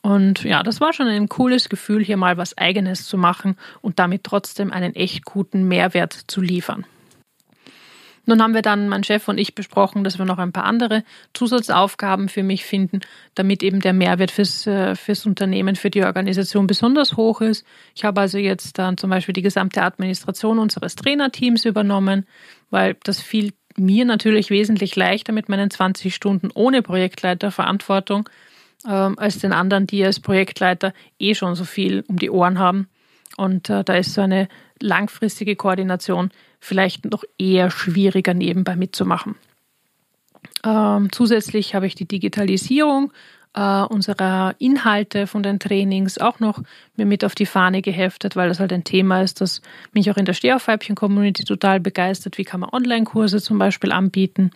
Und 0.00 0.44
ja, 0.44 0.62
das 0.62 0.80
war 0.80 0.92
schon 0.92 1.08
ein 1.08 1.28
cooles 1.28 1.68
Gefühl, 1.68 2.04
hier 2.04 2.16
mal 2.16 2.36
was 2.36 2.56
Eigenes 2.56 3.06
zu 3.06 3.18
machen 3.18 3.56
und 3.80 3.98
damit 3.98 4.24
trotzdem 4.24 4.72
einen 4.72 4.94
echt 4.94 5.24
guten 5.24 5.66
Mehrwert 5.66 6.12
zu 6.12 6.40
liefern. 6.40 6.86
Nun 8.28 8.42
haben 8.42 8.52
wir 8.52 8.60
dann, 8.60 8.90
mein 8.90 9.04
Chef 9.04 9.26
und 9.26 9.38
ich, 9.38 9.54
besprochen, 9.54 10.04
dass 10.04 10.18
wir 10.18 10.26
noch 10.26 10.36
ein 10.36 10.52
paar 10.52 10.64
andere 10.64 11.02
Zusatzaufgaben 11.32 12.28
für 12.28 12.42
mich 12.42 12.66
finden, 12.66 13.00
damit 13.34 13.62
eben 13.62 13.80
der 13.80 13.94
Mehrwert 13.94 14.30
fürs, 14.30 14.66
äh, 14.66 14.94
fürs 14.96 15.24
Unternehmen, 15.24 15.76
für 15.76 15.88
die 15.88 16.04
Organisation 16.04 16.66
besonders 16.66 17.16
hoch 17.16 17.40
ist. 17.40 17.64
Ich 17.94 18.04
habe 18.04 18.20
also 18.20 18.36
jetzt 18.36 18.76
dann 18.76 18.98
zum 18.98 19.08
Beispiel 19.08 19.32
die 19.32 19.40
gesamte 19.40 19.80
Administration 19.80 20.58
unseres 20.58 20.94
Trainerteams 20.94 21.64
übernommen, 21.64 22.26
weil 22.68 22.98
das 23.02 23.18
fiel 23.18 23.54
mir 23.78 24.04
natürlich 24.04 24.50
wesentlich 24.50 24.94
leichter 24.94 25.32
mit 25.32 25.48
meinen 25.48 25.70
20 25.70 26.14
Stunden 26.14 26.50
ohne 26.52 26.82
Projektleiterverantwortung 26.82 28.28
ähm, 28.86 29.18
als 29.18 29.38
den 29.38 29.54
anderen, 29.54 29.86
die 29.86 30.04
als 30.04 30.20
Projektleiter 30.20 30.92
eh 31.18 31.34
schon 31.34 31.54
so 31.54 31.64
viel 31.64 32.04
um 32.08 32.18
die 32.18 32.28
Ohren 32.28 32.58
haben. 32.58 32.88
Und 33.38 33.70
äh, 33.70 33.84
da 33.84 33.94
ist 33.94 34.12
so 34.12 34.20
eine 34.20 34.48
langfristige 34.80 35.56
Koordination 35.56 36.30
vielleicht 36.60 37.04
noch 37.04 37.24
eher 37.38 37.70
schwieriger 37.70 38.34
nebenbei 38.34 38.76
mitzumachen. 38.76 39.36
Ähm, 40.64 41.10
zusätzlich 41.12 41.74
habe 41.74 41.86
ich 41.86 41.94
die 41.94 42.08
Digitalisierung 42.08 43.12
äh, 43.54 43.82
unserer 43.82 44.54
Inhalte 44.58 45.26
von 45.26 45.42
den 45.42 45.58
Trainings 45.58 46.18
auch 46.18 46.40
noch 46.40 46.62
mir 46.96 47.06
mit 47.06 47.24
auf 47.24 47.34
die 47.34 47.46
Fahne 47.46 47.82
geheftet, 47.82 48.36
weil 48.36 48.48
das 48.48 48.60
halt 48.60 48.72
ein 48.72 48.84
Thema 48.84 49.22
ist, 49.22 49.40
das 49.40 49.62
mich 49.92 50.10
auch 50.10 50.16
in 50.16 50.24
der 50.24 50.34
Stehaufweibchen-Community 50.34 51.44
total 51.44 51.80
begeistert. 51.80 52.38
Wie 52.38 52.44
kann 52.44 52.60
man 52.60 52.70
Online-Kurse 52.70 53.40
zum 53.40 53.58
Beispiel 53.58 53.92
anbieten? 53.92 54.50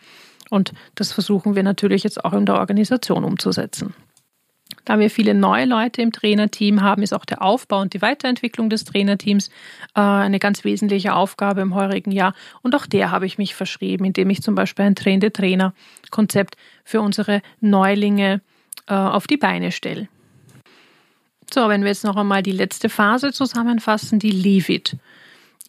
Und 0.51 0.73
das 0.95 1.13
versuchen 1.13 1.57
wir 1.57 1.63
natürlich 1.63 2.03
jetzt 2.05 2.25
auch 2.25 2.33
in 2.33 2.47
der 2.47 2.57
Organisation 2.57 3.25
umzusetzen. 3.25 3.95
Da 4.85 4.99
wir 4.99 5.11
viele 5.11 5.35
neue 5.35 5.65
Leute 5.65 6.03
im 6.03 6.13
Trainerteam 6.13 6.83
haben, 6.83 7.03
ist 7.03 7.13
auch 7.13 7.25
der 7.25 7.43
Aufbau 7.43 7.81
und 7.81 7.95
die 7.95 8.03
Weiterentwicklung 8.03 8.69
des 8.69 8.85
Trainerteams 8.85 9.49
äh, 9.95 10.01
eine 10.01 10.39
ganz 10.39 10.65
wesentliche 10.65 11.15
Aufgabe 11.15 11.61
im 11.61 11.75
heurigen 11.75 12.11
Jahr. 12.11 12.35
Und 12.63 12.75
auch 12.75 12.87
der 12.87 13.11
habe 13.11 13.27
ich 13.27 13.39
mich 13.39 13.55
verschrieben, 13.55 14.05
indem 14.05 14.31
ich 14.31 14.43
zum 14.43 14.55
Beispiel 14.55 14.85
ein 14.85 14.97
Trainde-Trainer-Konzept 14.97 16.57
für 16.85 17.01
unsere 17.01 17.43
Neulinge 17.61 18.41
äh, 18.89 18.95
auf 18.95 19.27
die 19.27 19.37
Beine 19.37 19.71
stelle. 19.71 20.09
So, 21.53 21.69
wenn 21.69 21.83
wir 21.83 21.89
jetzt 21.89 22.05
noch 22.05 22.17
einmal 22.17 22.43
die 22.43 22.53
letzte 22.53 22.89
Phase 22.89 23.33
zusammenfassen, 23.33 24.19
die 24.19 24.31
Leave 24.31 24.73
It. 24.73 24.97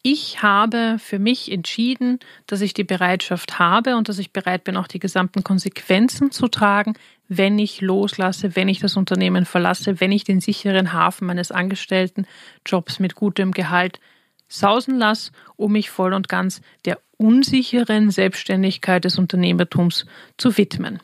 Ich 0.06 0.44
habe 0.44 0.98
für 1.00 1.18
mich 1.18 1.50
entschieden, 1.50 2.20
dass 2.46 2.60
ich 2.60 2.74
die 2.74 2.84
Bereitschaft 2.84 3.58
habe 3.58 3.96
und 3.96 4.10
dass 4.10 4.20
ich 4.20 4.34
bereit 4.34 4.66
bin, 4.66 4.76
auch 4.76 4.88
die 4.88 5.00
gesamten 5.00 5.44
Konsequenzen 5.44 6.30
zu 6.30 6.50
tragen, 6.50 6.96
wenn 7.30 7.58
ich 7.58 7.80
loslasse, 7.80 8.56
wenn 8.58 8.68
ich 8.68 8.80
das 8.80 8.98
Unternehmen 8.98 9.46
verlasse, 9.46 10.02
wenn 10.02 10.12
ich 10.12 10.26
den 10.26 10.42
sicheren 10.42 10.92
Hafen 10.92 11.26
meines 11.26 11.54
Angestelltenjobs 11.54 13.00
mit 13.00 13.16
gutem 13.16 13.54
Gehalt 13.54 14.02
sausen 14.50 14.98
lasse, 14.98 15.32
um 15.56 15.72
mich 15.72 15.90
voll 15.90 16.14
und 16.14 16.28
ganz 16.28 16.62
der 16.84 17.00
unsicheren 17.16 18.12
Selbstständigkeit 18.12 19.06
des 19.06 19.18
Unternehmertums 19.18 20.06
zu 20.38 20.58
widmen 20.58 21.00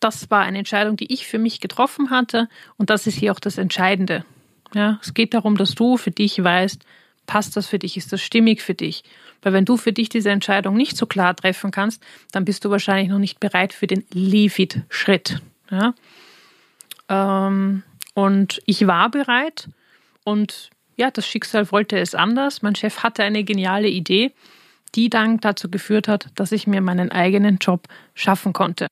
das 0.00 0.30
war 0.30 0.42
eine 0.42 0.58
Entscheidung, 0.58 0.96
die 0.96 1.12
ich 1.12 1.26
für 1.26 1.38
mich 1.38 1.60
getroffen 1.60 2.10
hatte 2.10 2.48
und 2.76 2.90
das 2.90 3.06
ist 3.06 3.18
hier 3.18 3.32
auch 3.32 3.40
das 3.40 3.58
Entscheidende. 3.58 4.24
Ja, 4.74 4.98
es 5.02 5.14
geht 5.14 5.34
darum, 5.34 5.56
dass 5.56 5.74
du 5.74 5.96
für 5.96 6.10
dich 6.10 6.42
weißt, 6.42 6.84
passt 7.26 7.56
das 7.56 7.66
für 7.66 7.78
dich, 7.78 7.96
ist 7.96 8.12
das 8.12 8.22
stimmig 8.22 8.62
für 8.62 8.74
dich? 8.74 9.04
Weil 9.42 9.52
wenn 9.52 9.64
du 9.64 9.76
für 9.76 9.92
dich 9.92 10.08
diese 10.08 10.30
Entscheidung 10.30 10.76
nicht 10.76 10.96
so 10.96 11.06
klar 11.06 11.36
treffen 11.36 11.70
kannst, 11.70 12.02
dann 12.32 12.44
bist 12.44 12.64
du 12.64 12.70
wahrscheinlich 12.70 13.08
noch 13.08 13.18
nicht 13.18 13.40
bereit 13.40 13.72
für 13.72 13.86
den 13.86 14.04
Leave-It-Schritt. 14.12 15.40
Ja? 15.70 15.94
Ähm, 17.08 17.82
und 18.14 18.62
ich 18.66 18.86
war 18.86 19.10
bereit 19.10 19.68
und 20.24 20.70
ja, 20.96 21.10
das 21.10 21.26
Schicksal 21.26 21.70
wollte 21.70 21.98
es 21.98 22.14
anders. 22.14 22.62
Mein 22.62 22.74
Chef 22.74 23.02
hatte 23.02 23.22
eine 23.22 23.44
geniale 23.44 23.88
Idee, 23.88 24.32
die 24.94 25.10
dann 25.10 25.38
dazu 25.38 25.70
geführt 25.70 26.08
hat, 26.08 26.28
dass 26.34 26.52
ich 26.52 26.66
mir 26.66 26.80
meinen 26.80 27.12
eigenen 27.12 27.58
Job 27.58 27.86
schaffen 28.14 28.52
konnte 28.52 28.86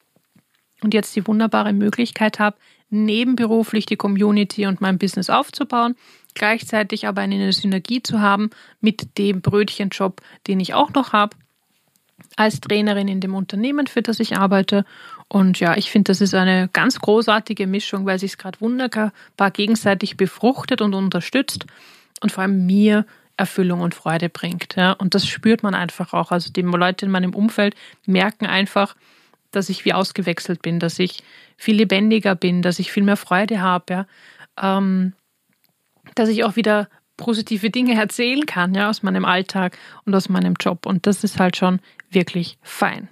und 0.83 0.93
jetzt 0.93 1.17
die 1.17 1.27
wunderbare 1.27 1.73
Möglichkeit 1.73 2.39
habe, 2.39 2.59
nebenberuflich 2.91 3.87
die 3.87 3.97
Community 3.97 4.67
und 4.67 4.81
mein 4.81 4.99
Business 4.99 5.31
aufzubauen, 5.31 5.97
gleichzeitig 6.35 7.07
aber 7.07 7.23
eine 7.23 7.53
Synergie 7.53 8.03
zu 8.03 8.21
haben 8.21 8.51
mit 8.81 9.19
dem 9.19 9.41
Brötchenjob, 9.41 10.21
den 10.47 10.61
ich 10.61 10.75
auch 10.75 10.93
noch 10.93 11.13
habe, 11.13 11.37
als 12.37 12.61
Trainerin 12.61 13.09
in 13.09 13.21
dem 13.21 13.35
Unternehmen, 13.35 13.87
für 13.87 14.03
das 14.03 14.21
ich 14.21 14.37
arbeite. 14.37 14.85
Und 15.29 15.61
ja, 15.61 15.77
ich 15.77 15.91
finde, 15.91 16.11
das 16.11 16.21
ist 16.21 16.35
eine 16.35 16.69
ganz 16.73 17.01
großartige 17.01 17.67
Mischung, 17.67 18.07
weil 18.07 18.19
sich 18.19 18.33
es 18.33 18.39
gerade 18.39 18.61
wunderbar 18.61 19.13
gegenseitig 19.53 20.17
befruchtet 20.17 20.81
und 20.81 20.95
unterstützt 20.95 21.67
und 22.21 22.33
vor 22.33 22.43
allem 22.43 22.67
mir 22.67 23.07
Erfüllung 23.37 23.81
und 23.81 23.95
Freude 23.95 24.29
bringt. 24.29 24.77
Ja. 24.77 24.93
Und 24.93 25.15
das 25.15 25.27
spürt 25.27 25.63
man 25.63 25.75
einfach 25.75 26.13
auch. 26.13 26.31
Also 26.31 26.53
die 26.53 26.63
Leute 26.63 27.07
in 27.07 27.13
meinem 27.13 27.35
Umfeld 27.35 27.75
merken 28.07 28.47
einfach, 28.47 28.95
dass 29.51 29.69
ich 29.69 29.85
wie 29.85 29.93
ausgewechselt 29.93 30.63
bin, 30.63 30.79
dass 30.79 30.99
ich 30.99 31.23
viel 31.57 31.77
lebendiger 31.77 32.35
bin, 32.35 32.63
dass 32.63 32.79
ich 32.79 32.93
viel 32.93 33.03
mehr 33.03 33.17
Freude 33.17 33.61
habe, 33.61 33.93
ja? 33.93 34.07
ähm, 34.61 35.15
dass 36.15 36.29
ich 36.29 36.45
auch 36.45 36.57
wieder 36.57 36.89
positive 37.17 37.71
Dinge 37.71 37.95
erzählen 37.95 38.45
kann, 38.47 38.75
ja, 38.75 38.91
aus 38.91 39.03
meinem 39.03 39.25
Alltag 39.25 39.79
und 40.05 40.15
aus 40.15 40.29
meinem 40.29 40.55
Job. 40.59 40.87
Und 40.87 41.07
das 41.07 41.25
ist 41.25 41.39
halt 41.39 41.57
schon 41.57 41.81
wirklich 42.11 42.59
fein. 42.63 43.09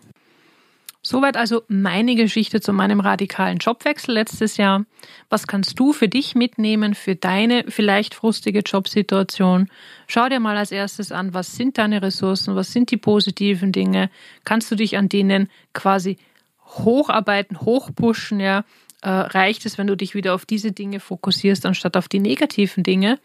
Soweit 1.04 1.36
also 1.36 1.62
meine 1.66 2.14
Geschichte 2.14 2.60
zu 2.60 2.72
meinem 2.72 3.00
radikalen 3.00 3.58
Jobwechsel 3.58 4.14
letztes 4.14 4.56
Jahr. 4.56 4.84
Was 5.28 5.48
kannst 5.48 5.80
du 5.80 5.92
für 5.92 6.08
dich 6.08 6.36
mitnehmen, 6.36 6.94
für 6.94 7.16
deine 7.16 7.64
vielleicht 7.68 8.14
frustige 8.14 8.60
Jobsituation? 8.60 9.68
Schau 10.06 10.28
dir 10.28 10.38
mal 10.38 10.56
als 10.56 10.70
erstes 10.70 11.10
an, 11.10 11.34
was 11.34 11.56
sind 11.56 11.76
deine 11.76 12.02
Ressourcen, 12.02 12.54
was 12.54 12.72
sind 12.72 12.92
die 12.92 12.96
positiven 12.96 13.72
Dinge? 13.72 14.10
Kannst 14.44 14.70
du 14.70 14.76
dich 14.76 14.96
an 14.96 15.08
denen 15.08 15.50
quasi 15.72 16.18
hocharbeiten, 16.64 17.60
hochpushen, 17.60 18.38
ja, 18.38 18.64
äh, 19.02 19.10
reicht 19.10 19.66
es, 19.66 19.78
wenn 19.78 19.86
du 19.86 19.96
dich 19.96 20.14
wieder 20.14 20.34
auf 20.34 20.46
diese 20.46 20.72
Dinge 20.72 21.00
fokussierst, 21.00 21.66
anstatt 21.66 21.96
auf 21.96 22.08
die 22.08 22.20
negativen 22.20 22.82
Dinge, 22.82 23.18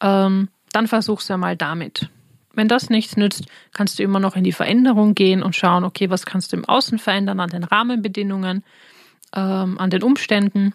ähm, 0.00 0.48
dann 0.72 0.88
versuch's 0.88 1.28
ja 1.28 1.36
mal 1.36 1.56
damit. 1.56 2.10
Wenn 2.52 2.68
das 2.68 2.90
nichts 2.90 3.16
nützt, 3.16 3.44
kannst 3.72 3.98
du 3.98 4.02
immer 4.02 4.18
noch 4.18 4.34
in 4.34 4.44
die 4.44 4.52
Veränderung 4.52 5.14
gehen 5.14 5.42
und 5.42 5.54
schauen, 5.54 5.84
okay, 5.84 6.10
was 6.10 6.26
kannst 6.26 6.52
du 6.52 6.56
im 6.56 6.64
Außen 6.64 6.98
verändern, 6.98 7.38
an 7.38 7.50
den 7.50 7.64
Rahmenbedingungen, 7.64 8.64
ähm, 9.34 9.78
an 9.78 9.90
den 9.90 10.02
Umständen. 10.02 10.74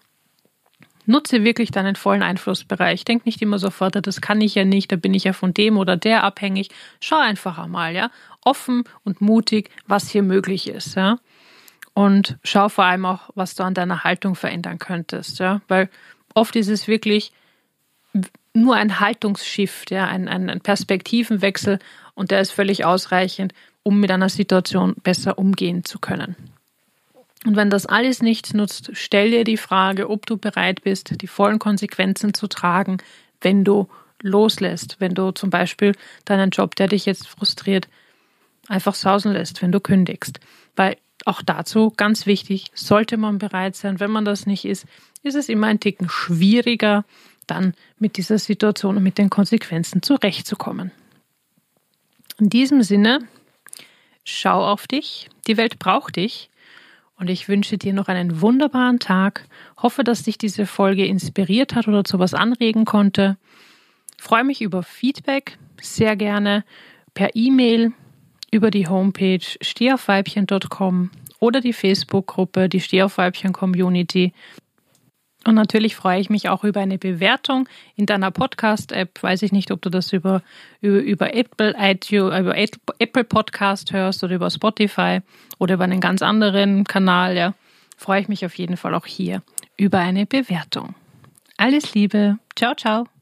Nutze 1.08 1.44
wirklich 1.44 1.72
deinen 1.72 1.96
vollen 1.96 2.22
Einflussbereich. 2.22 3.04
Denk 3.04 3.26
nicht 3.26 3.41
immer 3.41 3.58
sofort, 3.58 3.96
das 4.06 4.22
kann 4.22 4.39
ich 4.39 4.56
ja 4.56 4.63
nicht, 4.63 4.91
da 4.91 4.96
bin 4.96 5.13
ich 5.15 5.24
ja 5.24 5.34
von 5.34 5.54
dem 5.54 5.78
oder 5.78 5.98
der 5.98 6.24
abhängig. 6.24 6.70
Schau 7.00 7.17
einfach 7.17 7.58
einmal, 7.58 7.96
ja, 7.96 8.12
offen 8.46 8.84
und 9.04 9.20
mutig, 9.20 9.72
was 9.88 10.08
hier 10.10 10.24
möglich 10.24 10.70
ist, 10.70 10.96
ja. 10.96 11.17
Und 11.94 12.38
schau 12.44 12.70
vor 12.70 12.86
allem 12.86 13.06
auch, 13.06 13.30
was 13.36 13.56
du 13.56 13.64
an 13.64 13.74
deiner 13.74 14.04
Haltung 14.04 14.36
verändern 14.36 14.80
könntest, 14.80 15.40
ja, 15.40 15.62
weil 15.68 15.90
oft 16.34 16.56
ist 16.56 16.70
es 16.70 16.88
wirklich 16.88 17.34
nur 18.54 18.76
ein 18.76 19.00
Haltungsshift, 19.00 19.92
ja, 19.92 20.06
ein, 20.08 20.28
ein 20.28 20.62
Perspektivenwechsel 20.62 21.80
und 22.16 22.32
der 22.32 22.42
ist 22.42 22.52
völlig 22.52 22.86
ausreichend, 22.86 23.54
um 23.84 24.00
mit 24.00 24.12
einer 24.12 24.30
Situation 24.30 24.96
besser 25.04 25.38
umgehen 25.38 25.84
zu 25.84 26.00
können. 26.00 26.36
Und 27.46 27.56
wenn 27.56 27.70
das 27.70 27.88
alles 27.88 28.22
nichts 28.22 28.54
nutzt, 28.54 28.92
stell 28.94 29.32
dir 29.32 29.44
die 29.44 29.58
Frage, 29.58 30.10
ob 30.10 30.26
du 30.26 30.38
bereit 30.38 30.84
bist, 30.84 31.22
die 31.22 31.28
vollen 31.28 31.58
Konsequenzen 31.58 32.34
zu 32.34 32.48
tragen, 32.48 32.98
wenn 33.42 33.64
du 33.64 33.90
loslässt, 34.22 34.98
wenn 35.00 35.16
du 35.16 35.32
zum 35.32 35.50
Beispiel 35.50 35.94
deinen 36.26 36.52
Job, 36.52 36.76
der 36.76 36.88
dich 36.88 37.08
jetzt 37.08 37.28
frustriert, 37.28 37.88
einfach 38.68 38.94
sausen 38.94 39.34
lässt, 39.34 39.64
wenn 39.64 39.72
du 39.72 39.80
kündigst. 39.80 40.40
Weil 40.76 40.98
auch 41.28 41.42
dazu 41.42 41.92
ganz 41.96 42.26
wichtig, 42.26 42.72
sollte 42.74 43.18
man 43.18 43.38
bereit 43.38 43.76
sein. 43.76 44.00
Wenn 44.00 44.12
man 44.12 44.26
das 44.26 44.46
nicht 44.46 44.66
ist, 44.66 44.86
ist 45.24 45.36
es 45.36 45.50
immer 45.50 45.68
ein 45.68 45.80
Ticken 45.80 46.10
schwieriger, 46.10 47.06
dann 47.48 47.74
mit 48.00 48.18
dieser 48.18 48.40
Situation 48.40 48.98
und 48.98 49.04
mit 49.04 49.18
den 49.18 49.30
Konsequenzen 49.30 50.02
zurechtzukommen. 50.02 50.92
In 52.40 52.50
diesem 52.50 52.82
Sinne, 52.82 53.20
schau 54.24 54.66
auf 54.66 54.88
dich. 54.88 55.30
Die 55.48 55.58
Welt 55.58 55.80
braucht 55.80 56.16
dich. 56.16 56.50
Und 57.16 57.30
ich 57.30 57.48
wünsche 57.48 57.78
dir 57.78 57.94
noch 57.94 58.08
einen 58.08 58.42
wunderbaren 58.42 58.98
Tag. 58.98 59.46
Hoffe, 59.78 60.04
dass 60.04 60.24
dich 60.24 60.40
diese 60.40 60.66
Folge 60.66 61.06
inspiriert 61.06 61.76
hat 61.76 61.88
oder 61.88 62.04
zu 62.04 62.18
was 62.18 62.34
anregen 62.34 62.84
konnte. 62.86 63.38
Freue 64.18 64.44
mich 64.44 64.62
über 64.62 64.82
Feedback, 64.82 65.60
sehr 65.80 66.16
gerne 66.16 66.64
per 67.14 67.36
E-Mail 67.36 67.94
über 68.52 68.70
die 68.70 68.88
Homepage 68.88 69.40
stehaufweibchen.com 69.62 71.10
oder 71.40 71.62
die 71.62 71.74
Facebook-Gruppe, 71.74 72.70
die 72.70 72.82
Stehaufweibchen-Community. 72.82 74.34
Und 75.44 75.56
natürlich 75.56 75.96
freue 75.96 76.20
ich 76.20 76.30
mich 76.30 76.50
auch 76.50 76.64
über 76.64 76.82
eine 76.82 77.00
Bewertung 77.00 77.68
in 77.96 78.06
deiner 78.06 78.30
Podcast-App. 78.30 79.24
Weiß 79.24 79.42
ich 79.42 79.52
nicht, 79.52 79.72
ob 79.72 79.82
du 79.82 79.90
das 79.90 80.14
über, 80.14 80.44
über, 80.82 81.00
über, 81.00 81.34
Apple, 81.34 81.74
iTunes, 81.80 82.40
über 82.40 82.56
Apple 82.56 83.24
Podcast 83.24 83.92
hörst 83.92 84.24
oder 84.24 84.36
über 84.36 84.52
Spotify 84.52 85.22
oder 85.58 85.76
über 85.76 85.86
einen 85.86 86.00
ganz 86.00 86.22
anderen 86.22 86.84
Kanal. 86.84 87.36
Ja, 87.36 87.56
freue 87.98 88.22
ich 88.22 88.28
mich 88.28 88.46
auf 88.46 88.54
jeden 88.56 88.78
Fall 88.78 88.94
auch 88.94 89.08
hier 89.08 89.42
über 89.78 89.98
eine 89.98 90.28
Bewertung. 90.28 90.94
Alles 91.58 91.96
Liebe. 91.96 92.38
Ciao, 92.56 92.76
ciao. 92.76 93.21